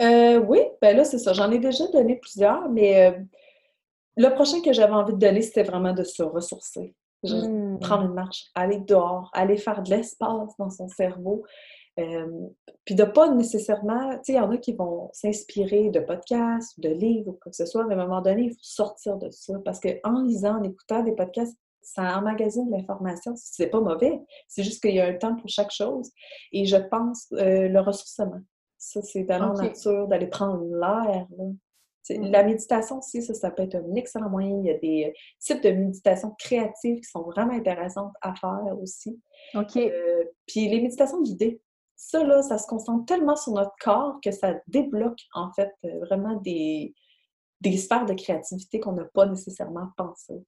oui, 0.00 0.60
ben 0.80 0.96
là, 0.96 1.04
c'est 1.04 1.18
ça. 1.18 1.32
J'en 1.32 1.50
ai 1.50 1.58
déjà 1.58 1.86
donné 1.88 2.16
plusieurs, 2.16 2.68
mais 2.70 3.14
le 4.16 4.28
prochain 4.30 4.62
que 4.62 4.72
j'avais 4.72 4.92
envie 4.92 5.12
de 5.12 5.18
donner, 5.18 5.42
c'était 5.42 5.64
vraiment 5.64 5.92
de 5.92 6.04
se 6.04 6.22
ressourcer. 6.22 6.94
Mmh. 7.24 7.78
Prendre 7.80 8.04
une 8.04 8.14
marche, 8.14 8.50
aller 8.54 8.78
dehors, 8.78 9.30
aller 9.32 9.56
faire 9.56 9.82
de 9.82 9.90
l'espace 9.90 10.56
dans 10.58 10.70
son 10.70 10.88
cerveau. 10.88 11.44
puis 12.84 12.94
de 12.94 13.04
pas 13.04 13.30
nécessairement, 13.30 14.10
tu 14.16 14.18
sais, 14.24 14.32
il 14.32 14.36
y 14.36 14.40
en 14.40 14.50
a 14.50 14.56
qui 14.56 14.72
vont 14.72 15.10
s'inspirer 15.12 15.90
de 15.90 16.00
podcasts, 16.00 16.78
de 16.80 16.90
livres 16.90 17.28
ou 17.28 17.38
quoi 17.40 17.50
que 17.50 17.56
ce 17.56 17.66
soit, 17.66 17.84
mais 17.86 17.94
à 17.94 17.98
un 17.98 18.06
moment 18.06 18.20
donné, 18.20 18.44
il 18.44 18.50
faut 18.50 18.58
sortir 18.60 19.16
de 19.16 19.30
ça. 19.30 19.54
Parce 19.64 19.80
qu'en 19.80 20.22
lisant, 20.22 20.58
en 20.58 20.62
écoutant 20.62 21.02
des 21.02 21.12
podcasts, 21.12 21.56
ça 21.84 22.18
emmagasine 22.18 22.70
l'information. 22.70 23.34
C'est 23.36 23.68
pas 23.68 23.80
mauvais. 23.80 24.20
C'est 24.48 24.62
juste 24.62 24.82
qu'il 24.82 24.94
y 24.94 25.00
a 25.00 25.06
un 25.06 25.14
temps 25.14 25.36
pour 25.36 25.48
chaque 25.48 25.70
chose. 25.70 26.10
Et 26.52 26.64
je 26.64 26.76
pense 26.76 27.28
euh, 27.32 27.68
le 27.68 27.80
ressourcement. 27.80 28.40
Ça, 28.78 29.00
c'est 29.02 29.22
d'aller 29.22 29.44
en 29.44 29.54
nature, 29.54 30.08
d'aller 30.08 30.26
prendre 30.26 30.62
l'air. 30.64 31.26
Mm. 32.10 32.30
La 32.30 32.42
méditation 32.42 32.98
aussi, 32.98 33.22
ça, 33.22 33.34
ça 33.34 33.50
peut 33.50 33.62
être 33.62 33.76
un 33.76 33.94
excellent 33.94 34.28
moyen. 34.28 34.58
Il 34.60 34.66
y 34.66 34.70
a 34.70 34.78
des 34.78 35.04
euh, 35.08 35.12
types 35.38 35.62
de 35.62 35.70
méditation 35.70 36.34
créatives 36.38 37.00
qui 37.00 37.08
sont 37.08 37.22
vraiment 37.22 37.54
intéressantes 37.54 38.12
à 38.20 38.34
faire 38.34 38.78
aussi. 38.80 39.20
OK. 39.54 39.76
Euh, 39.76 40.24
puis 40.46 40.68
les 40.68 40.80
méditations 40.80 41.22
guidées, 41.22 41.60
ça, 41.96 42.22
là, 42.24 42.42
ça 42.42 42.58
se 42.58 42.66
concentre 42.66 43.06
tellement 43.06 43.36
sur 43.36 43.52
notre 43.52 43.74
corps 43.80 44.18
que 44.22 44.30
ça 44.30 44.54
débloque, 44.66 45.20
en 45.32 45.52
fait, 45.52 45.72
euh, 45.84 46.00
vraiment 46.00 46.36
des, 46.36 46.94
des 47.60 47.76
sphères 47.76 48.06
de 48.06 48.14
créativité 48.14 48.80
qu'on 48.80 48.92
n'a 48.92 49.04
pas 49.04 49.26
nécessairement 49.26 49.88
pensées. 49.96 50.42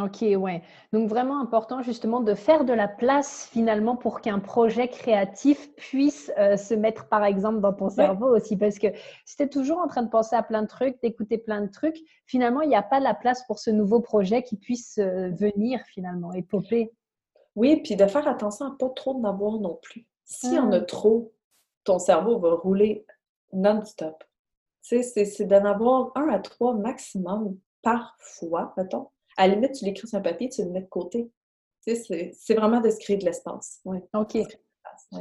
Ok, 0.00 0.22
ouais. 0.22 0.62
Donc 0.94 1.06
vraiment 1.10 1.38
important 1.38 1.82
justement 1.82 2.20
de 2.20 2.34
faire 2.34 2.64
de 2.64 2.72
la 2.72 2.88
place 2.88 3.46
finalement 3.52 3.94
pour 3.94 4.22
qu'un 4.22 4.38
projet 4.38 4.88
créatif 4.88 5.70
puisse 5.74 6.32
euh, 6.38 6.56
se 6.56 6.72
mettre 6.72 7.08
par 7.08 7.24
exemple 7.24 7.60
dans 7.60 7.74
ton 7.74 7.90
cerveau 7.90 8.34
aussi. 8.34 8.56
Parce 8.56 8.78
que 8.78 8.86
si 9.26 9.36
tu 9.36 9.42
es 9.42 9.48
toujours 9.50 9.80
en 9.80 9.88
train 9.88 10.02
de 10.02 10.08
penser 10.08 10.34
à 10.34 10.42
plein 10.42 10.62
de 10.62 10.66
trucs, 10.66 10.98
d'écouter 11.02 11.36
plein 11.36 11.60
de 11.60 11.70
trucs, 11.70 11.98
finalement, 12.24 12.62
il 12.62 12.70
n'y 12.70 12.74
a 12.74 12.82
pas 12.82 13.00
la 13.00 13.12
place 13.12 13.44
pour 13.46 13.58
ce 13.58 13.68
nouveau 13.68 14.00
projet 14.00 14.42
qui 14.42 14.56
puisse 14.56 14.96
euh, 14.96 15.28
venir 15.28 15.78
finalement 15.92 16.32
et 16.32 16.42
popper. 16.42 16.90
Oui, 17.54 17.82
puis 17.82 17.94
de 17.94 18.06
faire 18.06 18.26
attention 18.26 18.64
à 18.64 18.76
pas 18.78 18.88
trop 18.88 19.14
en 19.14 19.24
avoir 19.24 19.60
non 19.60 19.78
plus. 19.82 20.06
Si 20.24 20.58
on 20.58 20.72
a 20.72 20.76
ah. 20.76 20.80
trop, 20.80 21.34
ton 21.84 21.98
cerveau 21.98 22.38
va 22.38 22.54
rouler 22.54 23.04
non-stop. 23.52 24.24
Tu 24.82 25.02
sais, 25.02 25.26
c'est 25.26 25.44
d'en 25.44 25.66
avoir 25.66 26.12
un 26.14 26.30
à 26.30 26.38
trois 26.38 26.72
maximum 26.72 27.58
par 27.82 28.16
fois, 28.18 28.72
mettons 28.78 29.08
à 29.36 29.46
la 29.46 29.54
limite, 29.54 29.72
tu 29.72 29.84
l'écris 29.84 30.08
sur 30.08 30.18
un 30.18 30.22
papier, 30.22 30.48
tu 30.48 30.62
le 30.62 30.70
mets 30.70 30.82
de 30.82 30.88
côté. 30.88 31.30
Tu 31.86 31.96
sais, 31.96 32.32
c'est 32.34 32.54
vraiment 32.54 32.80
de 32.80 32.90
se 32.90 32.98
créer 32.98 33.16
de 33.16 33.24
l'espace. 33.24 33.80
Ouais. 33.84 34.02
OK. 34.14 34.38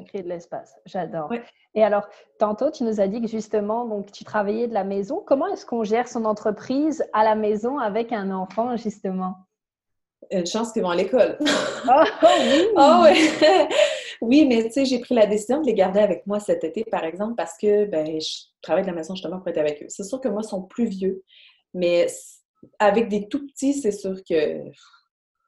Créer 0.07 0.23
de 0.23 0.29
l'espace, 0.29 0.75
j'adore. 0.85 1.31
Et 1.75 1.83
alors, 1.83 2.07
tantôt, 2.39 2.71
tu 2.71 2.83
nous 2.83 3.01
as 3.01 3.07
dit 3.07 3.21
que 3.21 3.27
justement, 3.27 3.85
donc, 3.85 4.11
tu 4.11 4.23
travaillais 4.23 4.67
de 4.67 4.73
la 4.73 4.83
maison. 4.83 5.21
Comment 5.25 5.47
est-ce 5.47 5.65
qu'on 5.65 5.83
gère 5.83 6.07
son 6.07 6.25
entreprise 6.25 7.03
à 7.13 7.23
la 7.23 7.35
maison 7.35 7.77
avec 7.77 8.11
un 8.11 8.31
enfant, 8.31 8.77
justement? 8.77 9.35
Une 10.29 10.45
chance 10.45 10.71
qu'ils 10.71 10.83
vont 10.83 10.89
à 10.91 10.95
l'école. 10.95 11.37
oh, 11.41 11.45
oui! 12.23 12.67
Oh, 12.75 13.03
oui. 13.03 13.29
oui, 14.21 14.45
mais 14.47 14.63
tu 14.65 14.71
sais, 14.71 14.85
j'ai 14.85 14.99
pris 14.99 15.15
la 15.15 15.25
décision 15.25 15.61
de 15.61 15.65
les 15.65 15.73
garder 15.73 15.99
avec 15.99 16.25
moi 16.25 16.39
cet 16.39 16.63
été, 16.63 16.83
par 16.85 17.03
exemple, 17.03 17.35
parce 17.35 17.57
que 17.57 17.85
ben, 17.85 18.19
je 18.19 18.43
travaille 18.61 18.83
de 18.83 18.89
la 18.89 18.95
maison 18.95 19.15
justement 19.15 19.39
pour 19.39 19.49
être 19.49 19.57
avec 19.57 19.83
eux. 19.83 19.87
C'est 19.89 20.03
sûr 20.03 20.21
que 20.21 20.29
moi, 20.29 20.41
ils 20.43 20.47
sont 20.47 20.61
plus 20.61 20.85
vieux, 20.85 21.23
mais 21.73 22.07
avec 22.79 23.09
des 23.09 23.27
tout 23.27 23.45
petits, 23.47 23.73
c'est 23.73 23.91
sûr 23.91 24.15
que 24.27 24.61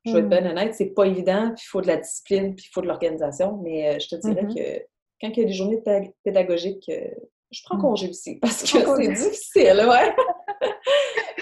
je 0.05 0.11
vais 0.11 0.19
être 0.19 0.29
bien 0.29 0.41
hmm. 0.41 0.47
honnête, 0.47 0.75
c'est 0.75 0.93
pas 0.93 1.05
évident, 1.05 1.53
puis 1.55 1.63
il 1.65 1.69
faut 1.69 1.81
de 1.81 1.87
la 1.87 1.97
discipline, 1.97 2.55
puis 2.55 2.65
il 2.67 2.73
faut 2.73 2.81
de 2.81 2.87
l'organisation, 2.87 3.59
mais 3.63 3.87
euh, 3.95 3.99
je 3.99 4.09
te 4.09 4.15
dirais 4.15 4.43
mm-hmm. 4.43 4.55
que 4.55 4.85
quand 5.21 5.29
il 5.29 5.39
y 5.39 5.43
a 5.43 5.45
des 5.45 5.53
journées 5.53 5.81
pédagogiques, 6.25 6.89
euh, 6.89 7.07
je 7.51 7.61
prends 7.63 7.77
hmm. 7.77 7.81
congé 7.81 8.09
aussi 8.09 8.35
parce 8.39 8.63
que 8.63 8.79
c'est 8.97 9.07
difficile, 9.07 9.87
ouais. 9.87 10.15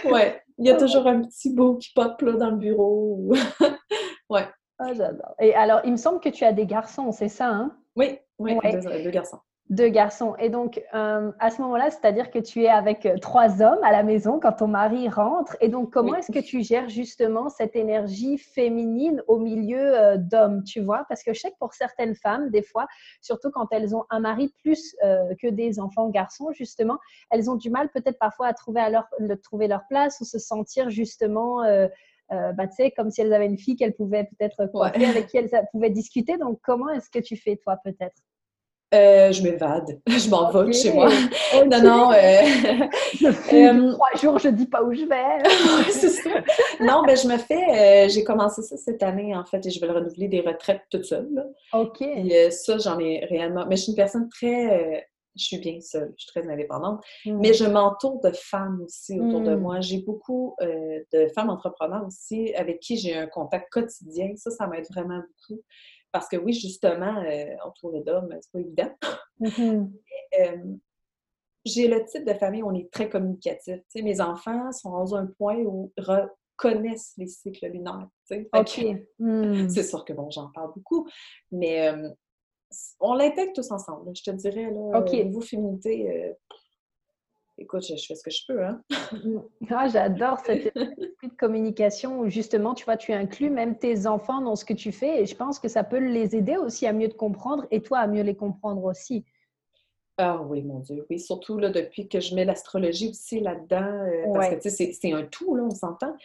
ouais. 0.12 0.42
Il 0.58 0.68
y 0.68 0.70
a 0.70 0.76
toujours 0.76 1.08
un 1.08 1.22
petit 1.24 1.52
beau 1.54 1.78
qui 1.78 1.92
pop 1.96 2.22
là 2.22 2.34
dans 2.34 2.52
le 2.52 2.58
bureau. 2.58 3.32
ouais. 4.30 4.46
Ah, 4.78 4.94
j'adore. 4.94 5.34
Et 5.40 5.56
alors, 5.56 5.82
il 5.86 5.92
me 5.92 5.98
semble 5.98 6.20
que 6.20 6.30
tu 6.30 6.44
as 6.44 6.54
des 6.54 6.68
garçons, 6.68 7.12
c'est 7.12 7.30
ça, 7.30 7.48
hein? 7.48 7.76
Oui, 7.96 8.20
oui, 8.38 8.58
deux 9.04 9.10
garçons. 9.10 9.40
Deux 9.70 9.88
garçons. 9.88 10.36
Et 10.38 10.50
donc, 10.50 10.84
euh, 10.94 11.32
à 11.40 11.50
ce 11.50 11.62
moment-là, 11.62 11.90
c'est-à-dire 11.92 12.30
que 12.30 12.40
tu 12.40 12.64
es 12.64 12.68
avec 12.68 13.06
euh, 13.06 13.18
trois 13.18 13.62
hommes 13.62 13.82
à 13.84 13.92
la 13.94 14.04
maison 14.04 14.38
quand 14.38 14.52
ton 14.52 14.68
mari 14.68 15.08
rentre. 15.08 15.56
Et 15.62 15.70
donc, 15.70 15.94
comment 15.94 16.14
est-ce 16.16 16.30
que 16.30 16.44
tu 16.44 16.62
gères 16.62 16.90
justement 16.90 17.48
cette 17.48 17.78
énergie 17.78 18.38
féminine 18.38 19.24
au 19.30 19.38
milieu 19.38 19.80
euh, 19.80 20.18
d'hommes, 20.18 20.64
tu 20.66 20.82
vois? 20.82 21.06
Parce 21.08 21.24
que 21.24 21.34
je 21.34 21.40
sais 21.40 21.52
que 21.52 21.58
pour 21.58 21.74
certaines 21.74 22.16
femmes, 22.16 22.50
des 22.50 22.64
fois, 22.64 22.86
surtout 23.22 23.50
quand 23.50 23.68
elles 23.72 23.96
ont 23.96 24.04
un 24.10 24.20
mari 24.20 24.54
plus 24.62 24.94
que 25.02 25.50
des 25.50 25.80
enfants 25.80 26.10
garçons, 26.10 26.52
justement, 26.52 26.98
elles 27.30 27.50
ont 27.50 27.56
du 27.56 27.70
mal 27.70 27.90
peut-être 27.90 28.20
parfois 28.20 28.48
à 28.48 28.54
trouver, 28.54 28.82
à 28.82 28.90
leur, 28.90 29.08
trouver 29.42 29.70
leur 29.70 29.88
place 29.88 30.20
ou 30.20 30.26
se 30.26 30.38
sentir 30.38 30.90
justement... 30.90 31.64
bah, 32.30 32.68
tu 32.68 32.76
sais, 32.76 32.92
comme 32.92 33.10
si 33.10 33.22
elles 33.22 33.34
avaient 33.34 33.46
une 33.46 33.58
fille 33.58 33.76
qu'elles 33.78 33.96
pouvaient 33.96 34.26
peut-être 34.26 34.66
coiffer, 34.66 35.06
avec 35.06 35.28
qui 35.28 35.38
elles 35.38 35.50
pouvaient 35.72 35.90
discuter. 35.90 36.38
Donc, 36.38 36.60
comment 36.62 36.90
est-ce 36.90 37.10
que 37.10 37.20
tu 37.20 37.38
fais, 37.38 37.56
toi, 37.56 37.78
peut-être? 37.84 38.22
Euh, 38.94 39.32
je 39.32 39.42
m'évade, 39.42 40.02
je 40.08 40.30
m'en 40.30 40.52
vais 40.52 40.74
chez 40.74 40.92
moi. 40.92 41.10
Non, 41.66 41.82
non. 41.82 42.12
Euh, 42.12 42.42
euh, 43.54 43.92
trois 43.94 44.16
jours, 44.22 44.38
je 44.38 44.50
dis 44.50 44.66
pas 44.66 44.84
où 44.84 44.94
je 44.94 45.06
vais. 45.06 45.92
c'est 45.92 46.10
ça. 46.10 46.30
Non, 46.82 47.04
ben 47.04 47.16
je 47.16 47.28
me 47.28 47.38
fais. 47.38 48.10
j'ai 48.10 48.26
commencé 48.26 48.62
ça 48.62 48.76
cette 48.76 49.02
année 49.02 49.34
en 49.34 49.46
fait, 49.46 49.66
et 49.66 49.70
je 49.70 49.80
vais 49.80 49.88
le 49.88 49.94
renouveler 49.94 50.28
des 50.28 50.42
retraites 50.42 50.82
toute 50.90 51.06
seule. 51.06 51.30
Ok. 51.72 52.02
Et 52.02 52.52
ça, 52.52 52.78
j'en 52.80 53.00
ai 53.00 53.26
réellement. 53.30 53.66
Mais 53.66 53.78
je 53.78 53.84
suis 53.84 53.92
une 53.92 53.96
personne 53.96 54.28
très. 54.28 55.08
je 55.38 55.44
suis 55.44 55.60
bien 55.60 55.80
seule, 55.80 56.14
je 56.18 56.24
suis 56.24 56.32
très 56.34 56.52
indépendante, 56.52 57.02
hmm. 57.26 57.40
mais 57.40 57.54
je 57.54 57.64
m'entoure 57.64 58.20
de 58.20 58.32
femmes 58.32 58.82
aussi 58.84 59.18
autour 59.22 59.40
de 59.40 59.56
hmm. 59.56 59.62
moi. 59.62 59.80
J'ai 59.80 60.00
beaucoup 60.00 60.58
de 60.60 61.28
femmes 61.34 61.50
entrepreneurs 61.50 62.06
aussi 62.06 62.54
avec 62.56 62.82
qui 62.82 62.98
j'ai 62.98 63.16
un 63.16 63.28
contact 63.28 63.72
quotidien. 63.72 64.34
Ça, 64.36 64.52
ça 64.52 64.68
m'aide 64.68 64.86
vraiment 64.94 65.20
beaucoup. 65.20 65.62
Parce 66.12 66.28
que 66.28 66.38
oui, 66.38 66.54
justement, 66.54 67.24
euh, 67.24 67.56
entouré 67.66 68.02
d'hommes, 68.02 68.36
c'est 68.42 68.52
pas 68.52 68.60
évident. 68.60 68.92
Mm-hmm. 69.40 69.92
Euh, 70.40 70.78
j'ai 71.66 71.90
le 71.90 72.06
type 72.06 72.26
de 72.26 72.34
famille 72.34 72.64
où 72.64 72.70
on 72.70 72.74
est 72.74 72.90
très 72.90 73.10
communicatif. 73.10 73.82
mes 73.94 74.22
enfants 74.22 74.72
sont 74.72 74.92
dans 74.92 75.14
un 75.14 75.26
point 75.26 75.58
où 75.58 75.92
reconnaissent 75.98 77.12
les 77.18 77.28
cycles 77.28 77.68
lunaires. 77.68 78.08
OK. 78.54 78.86
Mm. 79.20 79.68
C'est 79.68 79.84
sûr 79.84 80.06
que 80.06 80.14
bon, 80.14 80.30
j'en 80.32 80.50
parle 80.52 80.72
beaucoup, 80.74 81.06
mais 81.52 81.90
euh, 81.90 82.10
on 83.02 83.14
l'intègre 83.14 83.52
tous 83.54 83.70
ensemble. 83.72 84.16
Je 84.16 84.24
te 84.24 84.32
dirais, 84.32 84.72
là, 84.72 85.00
OK. 85.00 85.12
niveau 85.12 85.42
féminité, 85.42 86.34
écoute, 87.62 87.84
je, 87.86 87.96
fais 88.06 88.16
ce 88.16 88.24
que 88.24 88.32
je 88.32 88.46
peux. 88.48 88.64
Hein? 88.64 88.82
ah, 89.70 89.88
J'adore 89.88 90.40
cette 90.46 90.66
esprit 90.76 91.30
de 91.30 91.36
communication 91.38 92.20
où 92.20 92.30
justement, 92.30 92.74
tu 92.74 92.86
vois, 92.86 92.98
tu 92.98 93.14
inclus 93.14 93.50
même 93.50 93.78
tes 93.78 94.08
enfants 94.08 94.42
dans 94.42 94.56
ce 94.56 94.66
que 94.66 94.74
tu 94.74 94.92
fais 94.92 95.22
et 95.22 95.26
je 95.26 95.36
pense 95.36 95.60
que 95.60 95.68
ça 95.68 95.84
peut 95.84 96.00
les 96.00 96.36
aider 96.36 96.58
aussi 96.58 96.88
à 96.88 96.94
mieux 96.94 97.10
te 97.10 97.16
comprendre 97.16 97.66
et 97.72 97.82
toi 97.82 98.00
à 98.00 98.08
mieux 98.08 98.24
les 98.24 98.36
comprendre 98.36 98.84
aussi. 98.84 99.26
Ah 100.18 100.42
oui, 100.42 100.62
mon 100.62 100.80
Dieu, 100.80 101.06
oui. 101.10 101.20
Surtout 101.20 101.58
là, 101.58 101.70
depuis 101.70 102.08
que 102.08 102.20
je 102.20 102.36
mets 102.36 102.46
l'astrologie 102.46 103.10
aussi 103.10 103.40
là-dedans, 103.40 103.82
euh, 103.82 104.34
parce 104.34 104.50
que 104.50 104.62
tu 104.62 104.70
sais, 104.70 104.92
c'est 104.92 105.14
un 105.14 105.24
tout, 105.24 105.56
là, 105.56 105.64
on 105.64 105.72
s'entend. 105.72 106.16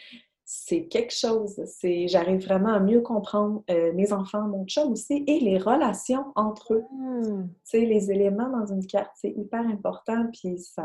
C'est 0.49 0.87
quelque 0.87 1.13
chose. 1.13 1.61
C'est, 1.67 2.07
j'arrive 2.07 2.45
vraiment 2.47 2.73
à 2.73 2.79
mieux 2.79 3.01
comprendre 3.01 3.65
euh, 3.69 3.93
mes 3.95 4.13
enfants, 4.13 4.43
mon 4.43 4.65
chum 4.65 4.93
aussi, 4.93 5.25
et 5.27 5.41
les 5.41 5.59
relations 5.59 6.25
entre 6.37 6.75
eux. 6.75 6.85
Tu 7.21 7.51
sais, 7.65 7.81
les 7.81 8.13
éléments 8.13 8.49
dans 8.49 8.65
une 8.65 8.87
carte, 8.87 9.11
c'est 9.17 9.31
hyper 9.37 9.67
important, 9.67 10.29
puis 10.33 10.57
ça, 10.59 10.85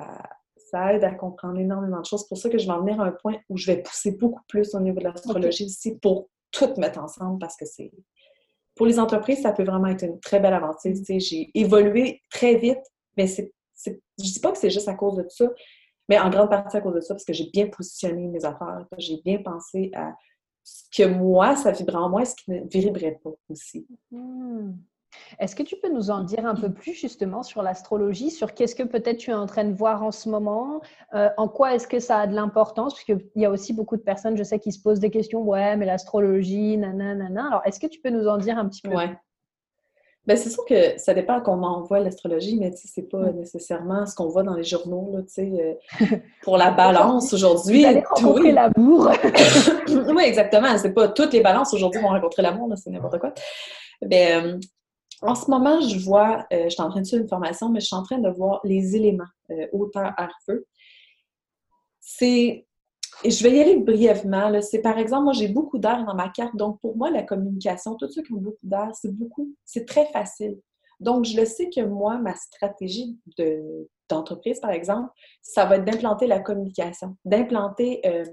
ça 0.72 0.96
aide 0.96 1.04
à 1.04 1.14
comprendre 1.14 1.60
énormément 1.60 2.02
de 2.02 2.06
choses. 2.06 2.22
C'est 2.22 2.30
pour 2.30 2.40
ça 2.40 2.50
que 2.50 2.58
je 2.58 2.66
vais 2.66 2.72
en 2.72 2.80
venir 2.80 3.00
à 3.00 3.06
un 3.06 3.12
point 3.12 3.36
où 3.50 3.58
je 3.58 3.68
vais 3.68 3.84
pousser 3.84 4.14
beaucoup 4.14 4.42
plus 4.48 4.74
au 4.74 4.80
niveau 4.80 4.98
de 4.98 5.04
l'astrologie 5.04 5.66
aussi 5.66 5.96
pour 6.00 6.28
tout 6.50 6.74
mettre 6.78 7.00
ensemble 7.00 7.38
parce 7.38 7.56
que 7.56 7.66
c'est. 7.66 7.92
Pour 8.74 8.88
les 8.88 8.98
entreprises, 8.98 9.44
ça 9.44 9.52
peut 9.52 9.64
vraiment 9.64 9.88
être 9.88 10.04
une 10.04 10.20
très 10.22 10.40
belle 10.40 10.56
aventure. 10.56 10.92
J'ai 11.08 11.52
évolué 11.54 12.22
très 12.32 12.56
vite, 12.56 12.82
mais 13.16 13.28
c'est, 13.28 13.54
je 13.86 13.92
ne 13.92 13.98
dis 14.18 14.40
pas 14.40 14.52
que 14.54 14.58
c'est 14.58 14.72
juste 14.72 14.88
à 14.88 14.96
cause 14.96 15.18
de 15.18 15.24
tout 15.24 15.36
ça, 15.36 15.50
mais 16.12 16.20
en 16.20 16.30
grande 16.30 16.50
partie 16.50 16.76
à 16.76 16.82
cause 16.82 16.96
de 16.96 17.00
ça, 17.00 17.14
parce 17.14 17.24
que 17.24 17.32
j'ai 17.32 17.50
bien 17.54 17.68
positionné 17.68 18.28
mes 18.28 18.44
affaires. 18.44 18.86
J'ai 18.98 19.22
bien 19.24 19.42
pensé 19.42 19.92
à 19.96 20.14
ce 20.62 20.84
que 20.94 21.08
moi, 21.08 21.56
ça 21.56 21.72
vibrait 21.72 21.96
en 21.96 22.10
moi, 22.10 22.26
ce 22.26 22.36
qui 22.36 22.52
ne 22.52 22.68
vibrait 22.68 23.18
pas 23.24 23.30
aussi. 23.50 23.88
Hmm. 24.12 24.74
Est-ce 25.40 25.56
que 25.56 25.64
tu 25.64 25.78
peux 25.82 25.90
nous 25.90 26.12
en 26.12 26.26
dire 26.26 26.46
un 26.46 26.56
peu 26.56 26.70
plus 26.74 26.96
justement 26.96 27.44
sur 27.44 27.62
l'astrologie, 27.62 28.30
sur 28.30 28.54
qu'est-ce 28.54 28.76
que 28.76 28.84
peut-être 28.84 29.20
tu 29.20 29.32
es 29.32 29.34
en 29.34 29.46
train 29.46 29.64
de 29.64 29.74
voir 29.74 30.04
en 30.04 30.12
ce 30.12 30.28
moment, 30.28 30.82
euh, 31.14 31.30
en 31.38 31.48
quoi 31.48 31.76
est-ce 31.76 31.88
que 31.88 32.02
ça 32.02 32.20
a 32.20 32.28
de 32.28 32.36
l'importance, 32.36 32.94
parce 32.94 33.06
qu'il 33.06 33.26
y 33.38 33.46
a 33.46 33.50
aussi 33.50 33.72
beaucoup 33.72 33.96
de 33.96 34.02
personnes, 34.02 34.36
je 34.36 34.44
sais, 34.44 34.60
qui 34.60 34.74
se 34.74 34.82
posent 34.82 35.00
des 35.00 35.12
questions, 35.12 35.42
ouais, 35.44 35.78
mais 35.78 35.86
l'astrologie, 35.86 36.76
nanana. 36.76 37.48
Alors, 37.48 37.62
est-ce 37.64 37.80
que 37.80 37.88
tu 37.88 38.02
peux 38.02 38.10
nous 38.10 38.28
en 38.28 38.38
dire 38.38 38.58
un 38.58 38.68
petit 38.68 38.82
peu? 38.82 38.94
Ouais. 38.94 39.18
Ben, 40.28 40.38
c'est 40.38 40.52
sûr 40.52 40.64
que 40.66 41.00
ça 41.00 41.16
dépend 41.16 41.42
comment 41.42 41.80
on 41.80 41.84
voit 41.84 42.00
l'astrologie, 42.00 42.56
mais 42.60 42.72
c'est 42.76 43.10
pas 43.10 43.32
mm. 43.32 43.38
nécessairement 43.38 44.06
ce 44.06 44.16
qu'on 44.16 44.28
voit 44.28 44.44
dans 44.44 44.54
les 44.54 44.64
journaux, 44.64 45.12
là, 45.14 45.22
euh, 45.40 45.74
pour 46.44 46.58
la 46.58 46.72
balance 46.72 47.34
aujourd'hui. 47.34 47.84
Vous 47.84 48.02
rencontrer 48.02 48.52
l'amour. 48.52 49.10
oui, 50.16 50.24
exactement. 50.24 50.78
C'est 50.78 50.94
pas 50.94 51.08
toutes 51.08 51.34
les 51.34 51.42
balances 51.42 51.74
aujourd'hui 51.74 52.02
vont 52.02 52.10
rencontrer 52.10 52.44
l'amour, 52.44 52.72
c'est 52.78 52.92
n'importe 52.92 53.20
quoi. 53.20 53.34
Ben, 54.02 54.46
euh, 54.46 54.60
en 55.22 55.36
ce 55.36 55.50
moment, 55.50 55.80
je 55.82 56.00
vois, 56.00 56.46
euh, 56.52 56.64
je 56.66 56.70
suis 56.70 56.82
en 56.82 56.90
train 56.90 57.02
de 57.02 57.06
suivre 57.06 57.22
une 57.22 57.30
formation, 57.30 57.70
mais 57.70 57.80
je 57.80 57.86
suis 57.86 57.96
en 57.96 58.04
train 58.04 58.18
de 58.18 58.30
voir 58.30 58.60
les 58.64 58.96
éléments 58.96 59.24
euh, 59.52 59.68
auteur, 59.72 60.14
air, 60.18 60.32
feu. 60.46 60.66
C'est, 62.00 62.66
je 63.24 63.44
vais 63.44 63.58
y 63.58 63.62
aller 63.62 63.78
brièvement. 63.78 64.62
C'est 64.62 64.82
par 64.82 64.98
exemple, 64.98 65.26
moi 65.26 65.34
j'ai 65.34 65.48
beaucoup 65.48 65.78
d'air 65.78 66.06
dans 66.06 66.16
ma 66.16 66.30
carte, 66.30 66.56
donc 66.56 66.80
pour 66.82 66.96
moi 66.98 67.10
la 67.10 67.24
communication, 67.24 67.96
tous 67.96 68.10
ceux 68.10 68.24
qui 68.24 68.34
ont 68.34 68.42
beaucoup 68.42 68.58
d'air, 68.64 68.90
c'est 68.94 69.12
beaucoup, 69.12 69.54
c'est 69.66 69.86
très 69.86 70.06
facile. 70.08 70.60
Donc 71.00 71.26
je 71.26 71.36
le 71.36 71.46
sais 71.46 71.70
que 71.70 71.82
moi, 71.82 72.18
ma 72.18 72.36
stratégie 72.36 73.18
de, 73.38 73.90
d'entreprise, 74.08 74.60
par 74.60 74.72
exemple, 74.72 75.10
ça 75.42 75.66
va 75.66 75.78
être 75.78 75.86
d'implanter 75.86 76.28
la 76.28 76.40
communication, 76.40 77.18
d'implanter 77.26 78.02
euh, 78.06 78.26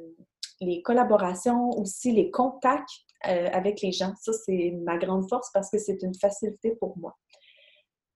les 0.60 0.82
collaborations, 0.82 1.70
aussi 1.70 2.12
les 2.12 2.30
contacts 2.30 2.90
euh, 3.26 3.48
avec 3.52 3.80
les 3.80 3.92
gens. 3.92 4.12
Ça, 4.20 4.32
c'est 4.32 4.76
ma 4.84 4.98
grande 4.98 5.28
force 5.28 5.50
parce 5.52 5.70
que 5.70 5.78
c'est 5.78 6.02
une 6.02 6.14
facilité 6.14 6.76
pour 6.78 6.96
moi. 6.98 7.16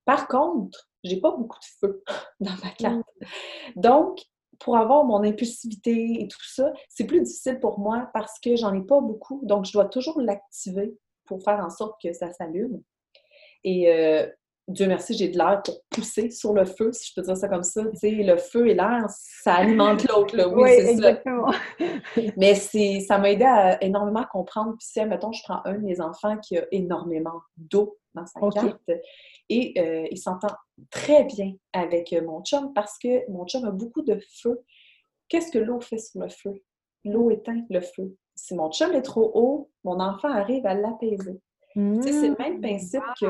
Par 0.05 0.29
contre, 0.29 0.89
j'ai 1.05 1.21
pas 1.21 1.31
beaucoup 1.31 1.59
de 1.59 1.65
feu 1.81 2.03
dans 2.41 2.55
ma 2.63 2.71
carte. 2.71 3.07
Mm. 3.21 3.81
Donc, 3.81 4.19
pour 4.63 4.77
avoir 4.77 5.05
mon 5.05 5.25
impulsivité 5.25 6.23
et 6.23 6.29
tout 6.29 6.45
ça, 6.45 6.73
c'est 6.89 7.05
plus 7.05 7.21
difficile 7.21 7.59
pour 7.59 7.81
moi 7.81 8.11
parce 8.15 8.39
que 8.39 8.57
j'en 8.57 8.73
ai 8.75 8.81
pas 8.81 9.01
beaucoup. 9.01 9.41
Donc, 9.45 9.65
je 9.67 9.73
dois 9.73 9.87
toujours 9.87 10.21
l'activer 10.21 10.95
pour 11.25 11.43
faire 11.43 11.59
en 11.65 11.71
sorte 11.71 12.01
que 12.01 12.13
ça 12.13 12.33
s'allume. 12.33 12.81
Et 13.65 13.93
euh, 13.93 14.27
Dieu 14.73 14.87
merci, 14.87 15.15
j'ai 15.15 15.29
de 15.29 15.39
l'air 15.39 15.63
pour 15.65 15.83
pousser 15.91 16.31
sur 16.31 16.53
le 16.53 16.65
feu, 16.65 16.93
si 16.93 17.09
je 17.09 17.15
peux 17.15 17.23
dire 17.23 17.37
ça 17.37 17.49
comme 17.49 17.63
ça. 17.63 17.83
Tu 17.91 17.97
sais, 17.97 18.11
le 18.11 18.37
feu 18.37 18.69
et 18.69 18.75
l'air, 18.75 19.05
ça 19.09 19.55
alimente 19.55 20.07
l'autre. 20.09 20.35
Oui, 20.55 20.63
oui 20.63 20.71
exactement. 20.71 21.53
Mais 22.37 22.55
ça 22.55 23.19
m'a 23.19 23.31
aidé 23.31 23.45
à 23.45 23.83
énormément 23.83 24.25
comprendre. 24.31 24.75
Puis 24.79 24.89
si, 24.89 25.05
mettons, 25.05 25.33
je 25.33 25.43
prends 25.43 25.61
un 25.65 25.75
de 25.75 25.85
mes 25.85 26.01
enfants 26.01 26.37
qui 26.39 26.59
a 26.59 26.65
énormément 26.71 27.41
d'eau 27.57 27.99
dans 28.15 28.27
sa 28.27 28.41
carte 28.51 28.91
et 29.49 29.75
euh, 29.79 30.07
il 30.11 30.19
s'entend 30.19 30.55
très 30.91 31.25
bien 31.25 31.55
avec 31.73 32.13
euh, 32.13 32.23
mon 32.23 32.43
chum 32.43 32.73
parce 32.73 32.99
que 32.99 33.31
mon 33.31 33.47
chum 33.47 33.65
a 33.65 33.71
beaucoup 33.71 34.03
de 34.03 34.19
feu. 34.41 34.63
Qu'est-ce 35.29 35.51
que 35.51 35.59
l'eau 35.59 35.81
fait 35.81 35.99
sur 35.99 36.21
le 36.21 36.29
feu? 36.29 36.63
L'eau 37.05 37.31
éteint 37.31 37.63
le 37.69 37.81
feu. 37.81 38.17
Si 38.35 38.55
mon 38.55 38.71
chum 38.71 38.93
est 38.93 39.03
trop 39.03 39.31
haut, 39.35 39.71
mon 39.85 40.01
enfant 40.01 40.29
arrive 40.29 40.67
à 40.67 40.75
l'apaiser. 40.75 41.41
c'est 41.75 41.79
le 41.79 42.37
même 42.39 42.59
mmh. 42.59 42.61
principe 42.61 43.03
que 43.21 43.27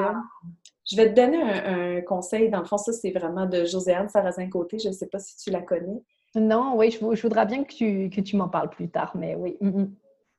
je 0.85 0.97
vais 0.97 1.13
te 1.13 1.21
donner 1.21 1.41
un, 1.43 2.01
conseil. 2.03 2.51
Dans 2.51 2.61
le 2.61 2.65
fond, 2.65 2.79
ça, 2.79 2.93
c'est 2.93 3.11
vraiment 3.11 3.47
de 3.47 3.65
Joséanne 3.65 4.09
Sarrazin-Côté. 4.09 4.79
Je 4.79 4.89
ne 4.89 4.93
sais 4.93 5.07
pas 5.07 5.19
si 5.19 5.37
tu 5.37 5.51
la 5.51 5.63
connais. 5.63 6.03
Non, 6.35 6.75
oui, 6.77 6.91
je, 6.91 7.23
voudrais 7.23 7.47
bien 7.47 7.63
que 7.65 7.73
tu, 7.73 8.11
que 8.11 8.21
tu 8.21 8.37
m'en 8.37 8.49
parles 8.49 8.71
plus 8.71 8.89
tard, 8.91 9.13
mais 9.15 9.35
oui. 9.35 9.57
Mm, 9.61 9.69
mm. 9.69 9.95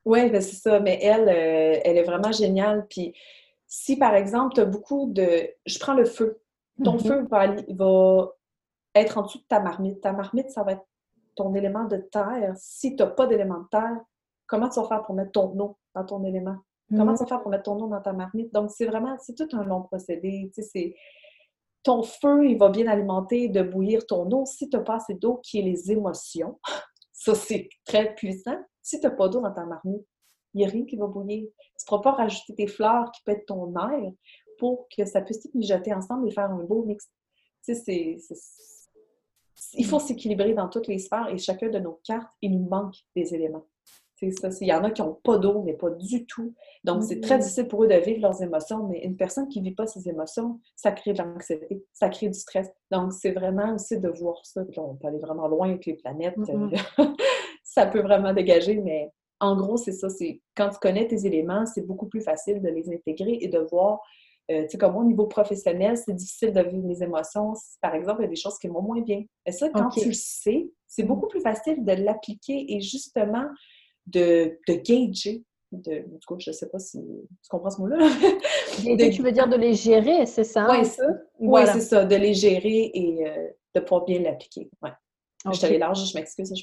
Oui, 0.05 0.29
ben, 0.29 0.41
c'est 0.41 0.55
ça. 0.55 0.79
Mais 0.79 0.99
elle, 1.01 1.29
euh, 1.29 1.79
elle 1.83 1.97
est 1.97 2.03
vraiment 2.03 2.31
géniale. 2.31 2.87
Puis 2.89 3.13
si, 3.67 3.97
par 3.97 4.15
exemple, 4.15 4.55
tu 4.55 4.61
as 4.61 4.65
beaucoup 4.65 5.09
de... 5.11 5.49
Je 5.65 5.79
prends 5.79 5.93
le 5.93 6.05
feu. 6.05 6.41
Ton 6.83 6.97
mm-hmm. 6.97 7.07
feu 7.07 7.27
va, 7.29 7.47
va, 7.69 8.31
être 8.95 9.17
en 9.17 9.21
dessous 9.21 9.37
de 9.37 9.45
ta 9.47 9.59
marmite. 9.59 10.01
Ta 10.01 10.11
marmite, 10.11 10.49
ça 10.49 10.63
va 10.63 10.73
être 10.73 10.85
ton 11.35 11.53
élément 11.55 11.85
de 11.85 11.97
terre. 11.97 12.53
Si 12.55 12.95
tu 12.95 13.03
n'as 13.03 13.09
pas 13.09 13.27
d'élément 13.27 13.59
de 13.59 13.67
terre, 13.69 13.97
comment 14.47 14.69
tu 14.69 14.79
vas 14.81 14.87
faire 14.87 15.03
pour 15.03 15.15
mettre 15.15 15.31
ton 15.31 15.57
eau 15.59 15.77
dans 15.95 16.05
ton 16.05 16.23
élément? 16.23 16.57
Comment 16.95 17.13
tu 17.13 17.19
vas 17.19 17.27
faire 17.27 17.41
pour 17.41 17.51
mettre 17.51 17.63
ton 17.63 17.79
eau 17.79 17.87
dans 17.87 18.01
ta 18.01 18.13
marmite? 18.13 18.53
Donc, 18.53 18.71
c'est 18.71 18.85
vraiment, 18.85 19.15
c'est 19.19 19.35
tout 19.35 19.47
un 19.55 19.63
long 19.63 19.81
procédé. 19.83 20.51
Tu 20.53 20.61
sais, 20.61 20.69
c'est 20.71 20.95
ton 21.83 22.03
feu, 22.03 22.45
il 22.47 22.57
va 22.57 22.69
bien 22.69 22.87
alimenter 22.87 23.49
de 23.49 23.61
bouillir 23.61 24.05
ton 24.05 24.29
eau. 24.31 24.45
Si 24.45 24.69
tu 24.69 24.77
n'as 24.77 24.83
pas 24.83 24.95
assez 24.95 25.15
d'eau, 25.15 25.39
qui 25.43 25.59
est 25.59 25.63
les 25.63 25.91
émotions, 25.91 26.59
ça, 27.11 27.35
c'est 27.35 27.69
très 27.85 28.13
puissant. 28.15 28.57
Si 28.81 28.99
tu 28.99 29.07
n'as 29.07 29.13
pas 29.13 29.27
d'eau 29.27 29.41
dans 29.41 29.53
ta 29.53 29.65
marmite, 29.65 30.05
il 30.53 30.59
n'y 30.59 30.65
a 30.65 30.69
rien 30.69 30.85
qui 30.85 30.95
va 30.95 31.07
bouillir. 31.07 31.43
Tu 31.43 31.83
ne 31.83 31.87
pourras 31.87 32.01
pas 32.01 32.11
rajouter 32.11 32.55
tes 32.55 32.67
fleurs 32.67 33.11
qui 33.11 33.21
peuvent 33.23 33.35
être 33.35 33.45
ton 33.47 33.73
air 33.75 34.11
pour 34.59 34.87
que 34.95 35.05
ça 35.05 35.21
puisse 35.21 35.41
tout 35.41 35.49
mijoter 35.53 35.93
ensemble 35.93 36.27
et 36.27 36.31
faire 36.31 36.51
un 36.51 36.63
beau 36.63 36.83
mix. 36.83 37.09
Tu 37.65 37.73
sais, 37.73 38.19
c'est, 38.25 38.37
il 39.73 39.85
faut 39.85 39.99
s'équilibrer 39.99 40.53
dans 40.53 40.69
toutes 40.69 40.87
les 40.87 40.99
sphères 40.99 41.29
et 41.29 41.37
chacun 41.37 41.69
de 41.69 41.79
nos 41.79 41.99
cartes, 42.03 42.31
il 42.41 42.51
nous 42.51 42.67
manque 42.67 42.95
des 43.15 43.33
éléments. 43.33 43.65
Il 44.61 44.67
y 44.67 44.73
en 44.73 44.83
a 44.83 44.91
qui 44.91 45.01
n'ont 45.01 45.19
pas 45.23 45.37
d'eau, 45.37 45.61
mais 45.63 45.73
pas 45.73 45.89
du 45.89 46.25
tout. 46.25 46.53
Donc, 46.83 47.03
c'est 47.03 47.21
très 47.21 47.35
mm-hmm. 47.35 47.41
difficile 47.41 47.67
pour 47.67 47.83
eux 47.83 47.87
de 47.87 47.95
vivre 47.95 48.21
leurs 48.21 48.41
émotions, 48.41 48.87
mais 48.87 48.99
une 49.03 49.15
personne 49.15 49.47
qui 49.47 49.59
ne 49.59 49.65
vit 49.65 49.75
pas 49.75 49.87
ses 49.87 50.07
émotions, 50.09 50.59
ça 50.75 50.91
crée 50.91 51.13
de 51.13 51.19
l'anxiété, 51.19 51.83
ça 51.93 52.09
crée 52.09 52.27
du 52.27 52.37
stress. 52.37 52.69
Donc, 52.91 53.13
c'est 53.13 53.31
vraiment 53.31 53.75
aussi 53.75 53.99
de 53.99 54.09
voir 54.09 54.45
ça. 54.45 54.61
on 54.77 54.95
peut 54.95 55.07
aller 55.07 55.19
vraiment 55.19 55.47
loin 55.47 55.69
avec 55.69 55.85
les 55.85 55.95
planètes. 55.95 56.37
Mm-hmm. 56.37 57.15
ça 57.63 57.85
peut 57.85 58.01
vraiment 58.01 58.33
dégager, 58.33 58.79
mais 58.79 59.11
en 59.39 59.55
gros, 59.55 59.77
c'est 59.77 59.91
ça. 59.91 60.09
C'est 60.09 60.41
quand 60.55 60.69
tu 60.69 60.79
connais 60.79 61.07
tes 61.07 61.25
éléments, 61.25 61.65
c'est 61.65 61.85
beaucoup 61.85 62.07
plus 62.07 62.21
facile 62.21 62.61
de 62.61 62.69
les 62.69 62.89
intégrer 62.89 63.39
et 63.41 63.47
de 63.47 63.59
voir. 63.59 63.99
Euh, 64.51 64.63
tu 64.63 64.71
sais, 64.71 64.77
comme 64.77 64.93
moi, 64.93 65.03
au 65.03 65.07
niveau 65.07 65.25
professionnel, 65.25 65.97
c'est 65.97 66.13
difficile 66.13 66.51
de 66.51 66.61
vivre 66.61 66.85
mes 66.85 67.01
émotions. 67.01 67.53
Par 67.81 67.95
exemple, 67.95 68.21
il 68.21 68.23
y 68.23 68.27
a 68.27 68.29
des 68.29 68.35
choses 68.35 68.57
qui 68.57 68.67
vont 68.67 68.81
moins 68.81 69.01
bien. 69.01 69.23
Et 69.45 69.51
ça, 69.51 69.69
quand 69.69 69.89
tu 69.89 70.05
le 70.05 70.13
sais, 70.13 70.69
c'est 70.87 71.03
beaucoup 71.03 71.27
plus 71.27 71.41
facile 71.41 71.83
de 71.83 71.93
l'appliquer 71.93 72.73
et 72.73 72.81
justement 72.81 73.45
de, 74.07 74.59
de 74.67 74.73
gager, 74.73 75.43
de, 75.71 75.99
en 75.99 76.19
tout 76.19 76.35
cas, 76.35 76.39
je 76.39 76.49
ne 76.51 76.53
sais 76.55 76.69
pas 76.69 76.79
si 76.79 76.99
tu 76.99 77.49
comprends 77.49 77.69
ce 77.69 77.81
mot-là. 77.81 77.97
tu 78.77 79.21
veux 79.21 79.31
dire 79.31 79.47
de 79.47 79.55
les 79.55 79.73
gérer, 79.73 80.25
c'est 80.25 80.43
ça? 80.43 80.67
Oui, 80.69 81.47
ouais, 81.47 81.65
c'est 81.65 81.81
ça, 81.81 82.05
de 82.05 82.15
les 82.15 82.33
gérer 82.33 82.91
et 82.93 83.27
euh, 83.27 83.47
de 83.75 83.79
pouvoir 83.79 84.05
bien 84.05 84.19
l'appliquer. 84.21 84.69
Ouais. 84.81 84.91
Je 85.51 85.57
suis 85.57 85.65
allée 85.65 85.77
large, 85.77 86.09
je 86.09 86.17
m'excuse. 86.17 86.53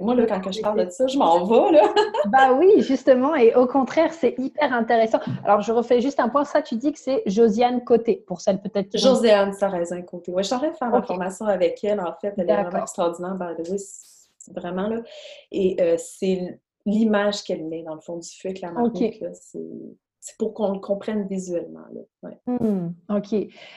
Moi, 0.00 0.14
là, 0.14 0.40
quand 0.40 0.50
je 0.50 0.62
parle 0.62 0.86
de 0.86 0.90
ça, 0.90 1.06
je 1.06 1.18
m'en 1.18 1.44
vais, 1.70 1.72
là. 1.72 1.94
bah 2.26 2.54
oui, 2.54 2.80
justement, 2.80 3.34
et 3.34 3.54
au 3.54 3.66
contraire, 3.66 4.12
c'est 4.14 4.34
hyper 4.38 4.72
intéressant. 4.72 5.18
Alors, 5.44 5.60
je 5.60 5.70
refais 5.70 6.00
juste 6.00 6.18
un 6.18 6.30
point. 6.30 6.44
Ça, 6.44 6.62
tu 6.62 6.76
dis 6.76 6.92
que 6.92 6.98
c'est 6.98 7.22
Josiane 7.26 7.84
Côté, 7.84 8.24
pour 8.26 8.40
celle 8.40 8.62
peut-être 8.62 8.96
Josiane 8.96 9.52
Sarrazin 9.52 10.00
Côté. 10.02 10.32
Oui, 10.32 10.42
je 10.42 10.46
suis 10.46 10.54
en 10.54 10.60
train 10.60 10.70
de 10.70 10.76
faire 10.76 10.88
ma 10.88 11.02
formation 11.02 11.44
avec 11.44 11.84
elle, 11.84 12.00
en 12.00 12.14
fait. 12.20 12.32
Elle 12.38 12.48
est 12.48 12.62
vraiment 12.62 12.78
extraordinaire, 12.80 13.36
c'est 14.38 14.54
vraiment, 14.54 14.88
là. 14.88 15.02
Et 15.50 15.76
euh, 15.80 15.96
c'est 15.98 16.58
l'image 16.86 17.42
qu'elle 17.44 17.64
met 17.64 17.82
dans 17.82 17.94
le 17.94 18.00
fond 18.00 18.18
du 18.18 18.28
feu 18.28 18.48
avec 18.48 18.60
la 18.60 18.72
marmite. 18.72 19.24
C'est 20.24 20.38
pour 20.38 20.54
qu'on 20.54 20.72
le 20.72 20.78
comprenne 20.78 21.26
visuellement. 21.26 21.80
Mmh, 22.46 22.90
OK. 23.08 23.32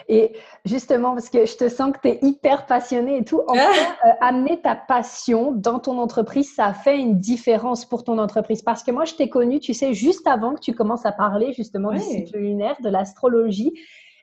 Et 0.07 0.33
justement, 0.63 1.15
parce 1.15 1.27
que 1.27 1.47
je 1.47 1.57
te 1.57 1.69
sens 1.69 1.91
que 1.91 1.97
tu 2.03 2.07
es 2.09 2.19
hyper 2.21 2.67
passionnée 2.67 3.17
et 3.17 3.25
tout, 3.25 3.41
en 3.47 3.53
fait, 3.55 4.07
euh, 4.07 4.11
amener 4.21 4.61
ta 4.61 4.75
passion 4.75 5.53
dans 5.53 5.79
ton 5.79 5.97
entreprise, 5.97 6.53
ça 6.53 6.71
fait 6.75 6.99
une 6.99 7.19
différence 7.19 7.83
pour 7.83 8.03
ton 8.03 8.19
entreprise. 8.19 8.61
Parce 8.61 8.83
que 8.83 8.91
moi, 8.91 9.05
je 9.05 9.15
t'ai 9.15 9.27
connue, 9.27 9.59
tu 9.59 9.73
sais, 9.73 9.95
juste 9.95 10.27
avant 10.27 10.53
que 10.53 10.59
tu 10.59 10.75
commences 10.75 11.07
à 11.07 11.11
parler 11.11 11.51
justement 11.53 11.91
du 11.91 11.99
cycle 11.99 12.37
lunaire, 12.37 12.75
de 12.79 12.89
l'astrologie. 12.89 13.73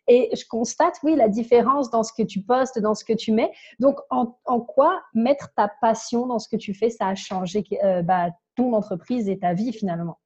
Et 0.06 0.30
je 0.32 0.44
constate, 0.48 0.94
oui, 1.02 1.16
la 1.16 1.28
différence 1.28 1.90
dans 1.90 2.04
ce 2.04 2.12
que 2.12 2.22
tu 2.22 2.42
postes, 2.42 2.78
dans 2.78 2.94
ce 2.94 3.04
que 3.04 3.12
tu 3.12 3.32
mets. 3.32 3.50
Donc, 3.80 3.98
en, 4.10 4.60
quoi 4.60 5.00
mettre 5.12 5.52
ta 5.56 5.68
passion 5.80 6.26
dans 6.26 6.38
ce 6.38 6.48
que 6.48 6.56
tu 6.56 6.72
fais, 6.72 6.90
ça 6.90 7.08
a 7.08 7.14
changé 7.16 7.64
euh, 7.82 8.02
bah, 8.02 8.30
ton 8.56 8.72
entreprise 8.72 9.28
et 9.28 9.38
ta 9.38 9.54
vie 9.54 9.72
finalement? 9.72 10.18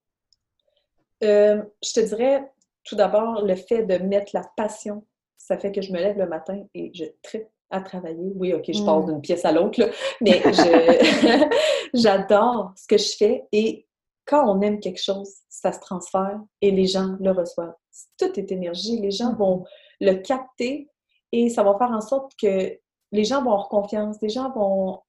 Euh, 1.23 1.63
je 1.83 1.93
te 1.93 2.01
dirais 2.01 2.51
tout 2.85 2.97
d'abord 2.97 3.45
le 3.45 3.57
fait 3.57 3.85
de 3.85 3.99
mettre 3.99 4.33
la 4.35 4.45
passion. 4.57 5.05
Ça 5.39 5.59
fait 5.59 5.73
que 5.73 5.83
je 5.83 5.93
me 5.93 5.99
lève 5.99 6.19
le 6.19 6.27
matin 6.27 6.65
et 6.75 6.91
je 6.95 7.05
tripe 7.23 7.49
à 7.71 7.81
travailler. 7.81 8.33
Oui, 8.37 8.53
OK, 8.53 8.65
je 8.69 8.85
passe 8.85 9.05
hmm. 9.05 9.07
d'une 9.07 9.21
pièce 9.21 9.45
à 9.45 9.53
l'autre, 9.53 9.81
mais 10.21 10.43
j'adore 11.95 12.73
ce 12.77 12.87
que 12.87 12.97
je 12.97 13.17
fais 13.17 13.45
et 13.53 13.87
quand 14.27 14.49
on 14.49 14.61
aime 14.61 14.81
quelque 14.81 15.01
chose, 15.01 15.33
ça 15.49 15.73
se 15.73 15.81
transfère 15.81 16.41
et 16.61 16.71
les 16.71 16.87
gens 16.87 17.17
le 17.21 17.31
reçoivent. 17.31 17.75
Tout 18.19 18.39
est 18.39 18.51
énergie. 18.53 19.01
Les 19.01 19.13
gens 19.13 19.35
vont 19.35 19.65
le 20.01 20.15
capter 20.15 20.91
et 21.33 21.49
ça 21.49 21.63
va 21.63 21.77
faire 21.79 21.93
en 21.93 22.01
sorte 22.01 22.33
que 22.41 22.77
les 23.13 23.25
gens 23.25 23.43
vont 23.43 23.53
avoir 23.53 23.69
confiance. 23.69 24.17
Les 24.21 24.29
gens 24.29 24.51
vont, 24.51 25.01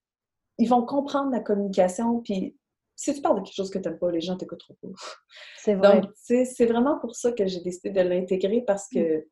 ils 0.59 0.69
vont 0.69 0.85
comprendre 0.85 1.31
la 1.31 1.39
communication. 1.39 2.21
Puis 2.21 2.55
si 2.97 3.13
tu 3.13 3.21
parles 3.21 3.39
de 3.39 3.45
quelque 3.45 3.55
chose 3.55 3.69
que 3.69 3.77
tu 3.77 3.87
n'aimes 3.87 3.99
pas, 3.99 4.11
les 4.11 4.21
gens 4.21 4.35
t'écouteront 4.35 4.75
pas. 4.81 4.87
C'est 5.57 5.75
vrai. 5.75 6.01
Donc, 6.01 6.11
c'est 6.15 6.65
vraiment 6.65 6.97
pour 6.99 7.15
ça 7.15 7.31
que 7.31 7.45
j'ai 7.45 7.61
décidé 7.61 7.91
de 7.91 8.01
l'intégrer 8.01 8.61
parce 8.61 8.89
que, 8.89 9.19
mm. 9.19 9.25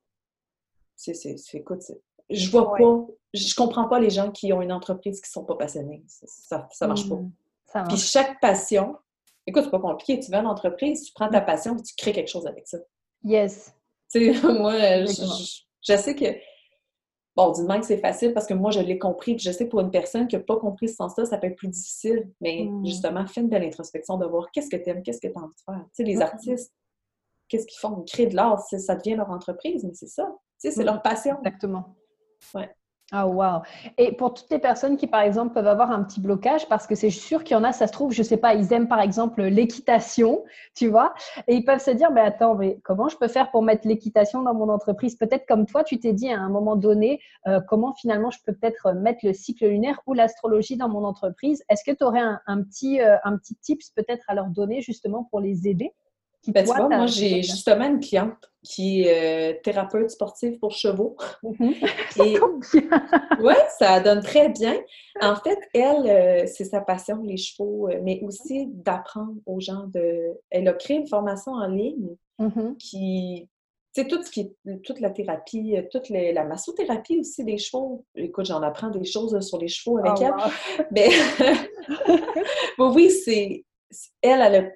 c'est, 0.95 1.35
écoute, 1.53 1.81
je 2.29 2.49
vois 2.51 2.75
pas, 2.75 3.07
je 3.33 3.55
comprends 3.55 3.87
pas 3.87 3.99
les 3.99 4.11
gens 4.11 4.31
qui 4.31 4.53
ont 4.53 4.61
une 4.61 4.71
entreprise 4.71 5.19
qui 5.19 5.29
sont 5.29 5.43
pas 5.43 5.55
passionnés. 5.55 6.03
Ça, 6.07 6.67
ça, 6.71 6.87
marche 6.87 7.09
pas. 7.09 7.15
Mm. 7.15 7.87
Puis 7.87 7.97
chaque 7.97 8.39
passion, 8.39 8.97
écoute, 9.47 9.63
c'est 9.65 9.71
pas 9.71 9.79
compliqué. 9.79 10.19
Tu 10.19 10.29
vas 10.29 10.39
une 10.39 10.47
entreprise, 10.47 11.03
tu 11.03 11.13
prends 11.13 11.29
ta 11.29 11.41
mm. 11.41 11.45
passion 11.45 11.75
et 11.75 11.81
tu 11.81 11.95
crées 11.95 12.13
quelque 12.13 12.29
chose 12.29 12.45
avec 12.45 12.67
ça. 12.67 12.77
Yes. 13.23 13.73
Tu 14.11 14.31
sais, 14.31 14.41
moi, 14.53 14.75
je, 15.05 15.97
sais 15.97 16.15
que, 16.15 16.25
bon, 17.35 17.53
moins 17.63 17.79
que 17.79 17.85
c'est 17.85 17.97
facile 17.97 18.33
parce 18.33 18.45
que 18.45 18.53
moi, 18.53 18.71
je 18.71 18.79
l'ai 18.79 18.97
compris. 18.97 19.35
Puis 19.35 19.43
je 19.43 19.51
sais 19.51 19.65
que 19.65 19.69
pour 19.69 19.81
une 19.81 19.91
personne 19.91 20.27
qui 20.27 20.35
n'a 20.35 20.41
pas 20.41 20.57
compris 20.57 20.89
ce 20.89 20.95
sens-là, 20.95 21.25
ça 21.25 21.37
peut 21.37 21.47
être 21.47 21.57
plus 21.57 21.67
difficile. 21.67 22.29
Mais 22.41 22.63
mmh. 22.63 22.85
justement, 22.85 23.25
fais 23.27 23.41
une 23.41 23.49
belle 23.49 23.63
introspection 23.63 24.17
de 24.17 24.25
voir 24.25 24.49
qu'est-ce 24.51 24.69
que 24.69 24.77
tu 24.77 24.89
aimes, 24.89 25.03
qu'est-ce 25.03 25.21
que 25.21 25.27
tu 25.27 25.37
as 25.37 25.41
envie 25.41 25.53
de 25.53 25.61
faire. 25.73 25.83
Tu 25.85 25.89
sais, 25.93 26.03
les 26.03 26.21
artistes, 26.21 26.73
qu'est-ce 27.47 27.65
qu'ils 27.65 27.79
font? 27.79 28.03
Ils 28.05 28.11
créent 28.11 28.27
de 28.27 28.35
l'art, 28.35 28.59
ça 28.61 28.95
devient 28.95 29.15
leur 29.15 29.29
entreprise, 29.29 29.83
mais 29.83 29.93
c'est 29.93 30.07
ça. 30.07 30.27
Tu 30.59 30.69
sais, 30.69 30.71
c'est 30.71 30.83
mmh. 30.83 30.85
leur 30.85 31.01
passion. 31.01 31.37
Exactement. 31.39 31.95
Ouais. 32.53 32.69
Ah, 33.11 33.27
wow. 33.27 33.61
Et 33.99 34.13
pour 34.15 34.33
toutes 34.33 34.49
les 34.49 34.57
personnes 34.57 34.97
qui, 34.97 35.05
par 35.05 35.21
exemple, 35.21 35.53
peuvent 35.53 35.67
avoir 35.67 35.91
un 35.91 36.03
petit 36.03 36.19
blocage, 36.19 36.67
parce 36.67 36.87
que 36.87 36.95
c'est 36.95 37.11
sûr 37.11 37.43
qu'il 37.43 37.55
y 37.55 37.59
en 37.59 37.63
a, 37.63 37.71
ça 37.71 37.85
se 37.85 37.91
trouve, 37.91 38.11
je 38.11 38.23
sais 38.23 38.37
pas, 38.37 38.55
ils 38.55 38.73
aiment 38.73 38.87
par 38.87 38.99
exemple 38.99 39.43
l'équitation, 39.43 40.43
tu 40.73 40.87
vois, 40.87 41.13
et 41.47 41.53
ils 41.55 41.63
peuvent 41.63 41.79
se 41.81 41.91
dire, 41.91 42.09
mais 42.11 42.21
attends, 42.21 42.55
mais 42.55 42.79
comment 42.83 43.07
je 43.07 43.15
peux 43.17 43.27
faire 43.27 43.51
pour 43.51 43.61
mettre 43.61 43.87
l'équitation 43.87 44.41
dans 44.41 44.55
mon 44.55 44.69
entreprise? 44.69 45.15
Peut-être 45.17 45.45
comme 45.45 45.67
toi, 45.67 45.83
tu 45.83 45.99
t'es 45.99 46.13
dit 46.13 46.31
à 46.31 46.39
un 46.39 46.49
moment 46.49 46.75
donné, 46.75 47.21
euh, 47.47 47.61
comment 47.67 47.93
finalement 47.93 48.31
je 48.31 48.39
peux 48.43 48.53
peut-être 48.53 48.93
mettre 48.93 49.19
le 49.23 49.33
cycle 49.33 49.67
lunaire 49.67 50.01
ou 50.07 50.13
l'astrologie 50.15 50.75
dans 50.75 50.89
mon 50.89 51.03
entreprise? 51.05 51.63
Est-ce 51.69 51.83
que 51.83 51.95
tu 51.95 52.03
aurais 52.03 52.23
un, 52.47 52.63
petit, 52.63 53.01
euh, 53.01 53.17
un 53.23 53.37
petit 53.37 53.55
tips 53.55 53.91
peut-être 53.91 54.23
à 54.27 54.33
leur 54.33 54.47
donner 54.47 54.81
justement 54.81 55.25
pour 55.29 55.41
les 55.41 55.67
aider? 55.67 55.93
Ben, 56.47 56.63
tu 56.65 56.73
vois, 56.73 56.87
moi, 56.87 57.05
j'ai 57.07 57.41
justement 57.43 57.85
une 57.85 57.99
cliente 57.99 58.51
qui 58.65 59.03
est 59.03 59.53
euh, 59.53 59.59
thérapeute 59.63 60.09
sportive 60.09 60.57
pour 60.59 60.71
chevaux. 60.71 61.15
Mm-hmm. 61.43 63.39
oui, 63.41 63.53
ça 63.77 63.99
donne 63.99 64.21
très 64.21 64.49
bien. 64.49 64.75
En 65.21 65.37
fait, 65.37 65.57
elle, 65.73 66.09
euh, 66.09 66.45
c'est 66.45 66.65
sa 66.65 66.81
passion, 66.81 67.21
les 67.23 67.37
chevaux, 67.37 67.87
euh, 67.87 68.01
mais 68.03 68.19
aussi 68.21 68.67
d'apprendre 68.67 69.35
aux 69.45 69.61
gens 69.61 69.85
de. 69.87 70.33
Elle 70.49 70.67
a 70.67 70.73
créé 70.73 70.97
une 70.97 71.07
formation 71.07 71.53
en 71.53 71.67
ligne 71.67 72.15
mm-hmm. 72.39 72.75
qui. 72.77 73.47
Tu 73.93 74.01
sais, 74.01 74.07
tout 74.09 74.21
ce 74.21 74.29
qui 74.29 74.41
est, 74.41 74.81
toute 74.83 74.99
la 74.99 75.09
thérapie, 75.09 75.77
toute 75.89 76.09
la 76.09 76.43
massothérapie 76.43 77.19
aussi 77.19 77.45
des 77.45 77.57
chevaux. 77.57 78.03
Écoute, 78.15 78.45
j'en 78.45 78.61
apprends 78.61 78.89
des 78.89 79.05
choses 79.05 79.39
sur 79.39 79.57
les 79.57 79.69
chevaux 79.69 79.99
avec 79.99 80.17
oh, 80.19 80.49
elle. 80.77 80.85
Mais 80.91 81.09
oui, 82.77 83.09
c'est. 83.09 83.63
Elle, 84.21 84.41
elle 84.41 84.55
a 84.55 84.69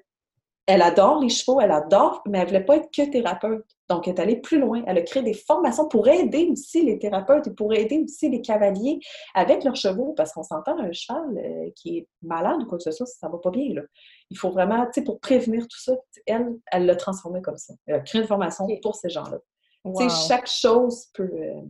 elle 0.70 0.82
adore 0.82 1.20
les 1.20 1.28
chevaux, 1.28 1.60
elle 1.60 1.72
adore, 1.72 2.22
mais 2.28 2.38
elle 2.38 2.44
ne 2.44 2.48
voulait 2.50 2.64
pas 2.64 2.76
être 2.76 2.90
que 2.94 3.10
thérapeute. 3.10 3.64
Donc, 3.88 4.06
elle 4.06 4.14
est 4.14 4.20
allée 4.20 4.36
plus 4.36 4.60
loin. 4.60 4.84
Elle 4.86 4.98
a 4.98 5.02
créé 5.02 5.20
des 5.20 5.34
formations 5.34 5.88
pour 5.88 6.06
aider 6.06 6.48
aussi 6.48 6.84
les 6.84 6.96
thérapeutes 6.96 7.48
et 7.48 7.50
pour 7.50 7.74
aider 7.74 8.00
aussi 8.04 8.28
les 8.28 8.40
cavaliers 8.40 9.00
avec 9.34 9.64
leurs 9.64 9.74
chevaux, 9.74 10.12
parce 10.16 10.32
qu'on 10.32 10.44
s'entend 10.44 10.78
un 10.78 10.92
cheval 10.92 11.36
euh, 11.38 11.70
qui 11.74 11.98
est 11.98 12.08
malade 12.22 12.62
ou 12.62 12.66
quoi 12.66 12.78
que 12.78 12.84
ce 12.84 12.92
soit, 12.92 13.06
ça 13.06 13.26
ne 13.26 13.32
va 13.32 13.38
pas 13.38 13.50
bien. 13.50 13.74
Là. 13.74 13.82
Il 14.30 14.38
faut 14.38 14.50
vraiment, 14.50 14.86
tu 14.86 14.92
sais, 14.94 15.02
pour 15.02 15.18
prévenir 15.18 15.62
tout 15.62 15.80
ça, 15.80 15.92
elle, 16.24 16.54
elle 16.70 16.86
l'a 16.86 16.94
transformé 16.94 17.42
comme 17.42 17.58
ça. 17.58 17.74
Elle 17.86 17.96
a 17.96 18.00
créé 18.00 18.20
une 18.20 18.28
formation 18.28 18.68
pour 18.80 18.94
ces 18.94 19.08
gens-là. 19.08 19.38
Tu 19.84 20.08
sais, 20.08 20.28
chaque 20.28 20.46
chose 20.46 21.06
peut. 21.14 21.24
Euh, 21.24 21.62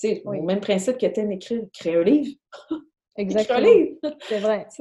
tu 0.00 0.08
sais, 0.08 0.22
au 0.24 0.32
même 0.42 0.60
principe 0.60 0.98
que 0.98 1.06
tu 1.06 1.32
écrire, 1.32 1.62
créer 1.72 1.94
un 1.94 2.02
livre. 2.02 2.34
Exactement. 3.16 3.58
un 3.58 3.62
livre. 3.62 3.98
C'est 4.28 4.40
vrai. 4.40 4.66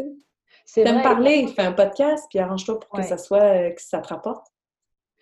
T'aimes 0.73 1.01
parler, 1.01 1.47
fais 1.47 1.62
un 1.62 1.73
podcast, 1.73 2.25
puis 2.30 2.39
arrange-toi 2.39 2.80
pour 2.80 2.89
que 2.89 3.04
ça 3.04 3.17
soit, 3.17 3.43
euh, 3.43 3.69
que 3.71 3.82
ça 3.82 3.99
te 3.99 4.10
rapporte. 4.10 4.47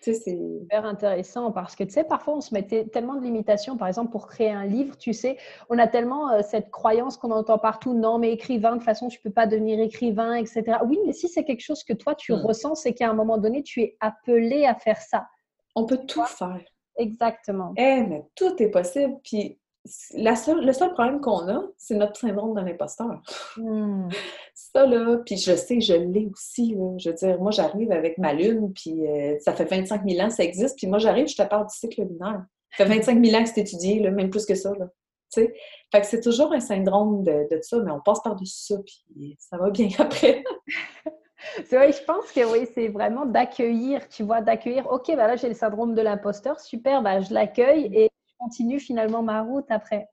Tu 0.02 0.12
sais, 0.12 0.20
c'est 0.20 0.38
super 0.60 0.84
intéressant 0.84 1.50
parce 1.50 1.74
que, 1.76 1.84
tu 1.84 1.90
sais, 1.90 2.04
parfois, 2.04 2.36
on 2.36 2.40
se 2.40 2.52
mettait 2.52 2.84
tellement 2.84 3.14
de 3.14 3.22
limitations. 3.22 3.76
Par 3.76 3.88
exemple, 3.88 4.10
pour 4.10 4.26
créer 4.26 4.50
un 4.50 4.66
livre, 4.66 4.96
tu 4.98 5.14
sais, 5.14 5.38
on 5.70 5.78
a 5.78 5.86
tellement 5.86 6.30
euh, 6.30 6.40
cette 6.42 6.70
croyance 6.70 7.16
qu'on 7.16 7.30
entend 7.30 7.58
partout, 7.58 7.94
non, 7.94 8.18
mais 8.18 8.32
écrivain, 8.32 8.72
de 8.72 8.76
toute 8.76 8.84
façon, 8.84 9.08
tu 9.08 9.20
peux 9.20 9.30
pas 9.30 9.46
devenir 9.46 9.80
écrivain, 9.80 10.34
etc. 10.34 10.78
Oui, 10.84 10.98
mais 11.06 11.12
si 11.12 11.28
c'est 11.28 11.44
quelque 11.44 11.62
chose 11.62 11.84
que 11.84 11.94
toi, 11.94 12.14
tu 12.14 12.32
hmm. 12.32 12.44
ressens, 12.44 12.74
c'est 12.76 12.92
qu'à 12.92 13.08
un 13.08 13.14
moment 13.14 13.38
donné, 13.38 13.62
tu 13.62 13.80
es 13.80 13.96
appelé 14.00 14.66
à 14.66 14.74
faire 14.74 15.00
ça. 15.00 15.26
On 15.74 15.86
peut 15.86 16.00
tout 16.06 16.24
faire. 16.24 16.60
Exactement. 16.96 17.72
Eh, 17.76 18.02
mais 18.02 18.24
tout 18.34 18.62
est 18.62 18.70
possible. 18.70 19.16
Puis 19.24 19.58
le 20.14 20.72
seul 20.72 20.92
problème 20.92 21.20
qu'on 21.20 21.48
a, 21.48 21.62
c'est 21.76 21.94
notre 21.94 22.16
syndrome 22.16 22.54
de 22.54 22.60
l'imposteur. 22.60 23.22
Hmm. 23.56 24.08
Ça, 24.54 24.86
là, 24.86 25.18
puis 25.24 25.36
je 25.36 25.54
sais, 25.54 25.80
je 25.80 25.94
l'ai 25.94 26.28
aussi. 26.32 26.76
Je 26.98 27.10
veux 27.10 27.14
dire, 27.14 27.40
moi, 27.40 27.50
j'arrive 27.50 27.92
avec 27.92 28.18
ma 28.18 28.32
lune, 28.32 28.72
puis 28.72 29.06
euh, 29.06 29.36
ça 29.40 29.52
fait 29.52 29.64
25 29.64 30.02
000 30.08 30.20
ans 30.24 30.28
que 30.28 30.34
ça 30.34 30.42
existe, 30.42 30.76
puis 30.76 30.86
moi, 30.86 30.98
j'arrive, 30.98 31.28
je 31.28 31.36
te 31.36 31.42
parle 31.42 31.66
du 31.66 31.74
cycle 31.74 32.02
lunaire. 32.02 32.44
Ça 32.76 32.84
fait 32.84 32.96
25 32.96 33.24
000 33.24 33.36
ans 33.36 33.44
que 33.44 33.50
c'est 33.50 33.60
étudié, 33.60 34.00
là, 34.00 34.10
même 34.10 34.30
plus 34.30 34.46
que 34.46 34.54
ça. 34.54 34.72
Là. 34.78 34.86
Fait 35.34 36.00
que 36.00 36.06
c'est 36.06 36.20
toujours 36.20 36.52
un 36.52 36.60
syndrome 36.60 37.22
de, 37.22 37.48
de 37.50 37.60
ça, 37.62 37.78
mais 37.80 37.90
on 37.90 38.00
passe 38.00 38.20
par-dessus 38.22 38.74
ça, 38.74 38.76
puis 38.84 39.36
ça 39.38 39.56
va 39.56 39.70
bien 39.70 39.88
après. 39.98 40.44
C'est 41.66 41.76
vrai, 41.76 41.92
je 41.92 42.02
pense 42.04 42.32
que 42.32 42.40
oui, 42.50 42.66
c'est 42.74 42.88
vraiment 42.88 43.26
d'accueillir, 43.26 44.08
tu 44.08 44.22
vois, 44.22 44.40
d'accueillir, 44.40 44.90
ok, 44.90 45.14
bah 45.14 45.26
là 45.26 45.36
j'ai 45.36 45.48
le 45.48 45.54
syndrome 45.54 45.94
de 45.94 46.00
l'imposteur, 46.00 46.58
super, 46.58 47.02
bah 47.02 47.20
je 47.20 47.34
l'accueille 47.34 47.90
et 47.92 48.08
continue 48.44 48.80
finalement 48.80 49.22
ma 49.22 49.42
route 49.42 49.66
après. 49.70 50.08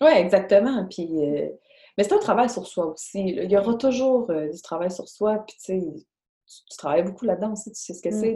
Oui, 0.00 0.10
exactement. 0.10 0.86
Puis, 0.86 1.08
euh, 1.24 1.48
mais 1.96 2.04
c'est 2.04 2.14
un 2.14 2.18
travail 2.18 2.50
sur 2.50 2.66
soi 2.66 2.86
aussi. 2.86 3.20
Il 3.20 3.50
y 3.50 3.56
aura 3.56 3.74
toujours 3.74 4.30
euh, 4.30 4.48
du 4.48 4.60
travail 4.60 4.90
sur 4.90 5.08
soi. 5.08 5.44
Puis, 5.46 5.56
tu 5.56 5.64
sais, 5.64 5.92
tu, 6.70 6.76
travailles 6.76 7.04
beaucoup 7.04 7.24
là-dedans 7.24 7.52
aussi, 7.52 7.70
tu 7.72 7.80
sais 7.80 7.94
ce 7.94 8.02
que 8.02 8.08
mm. 8.08 8.20
c'est. 8.20 8.32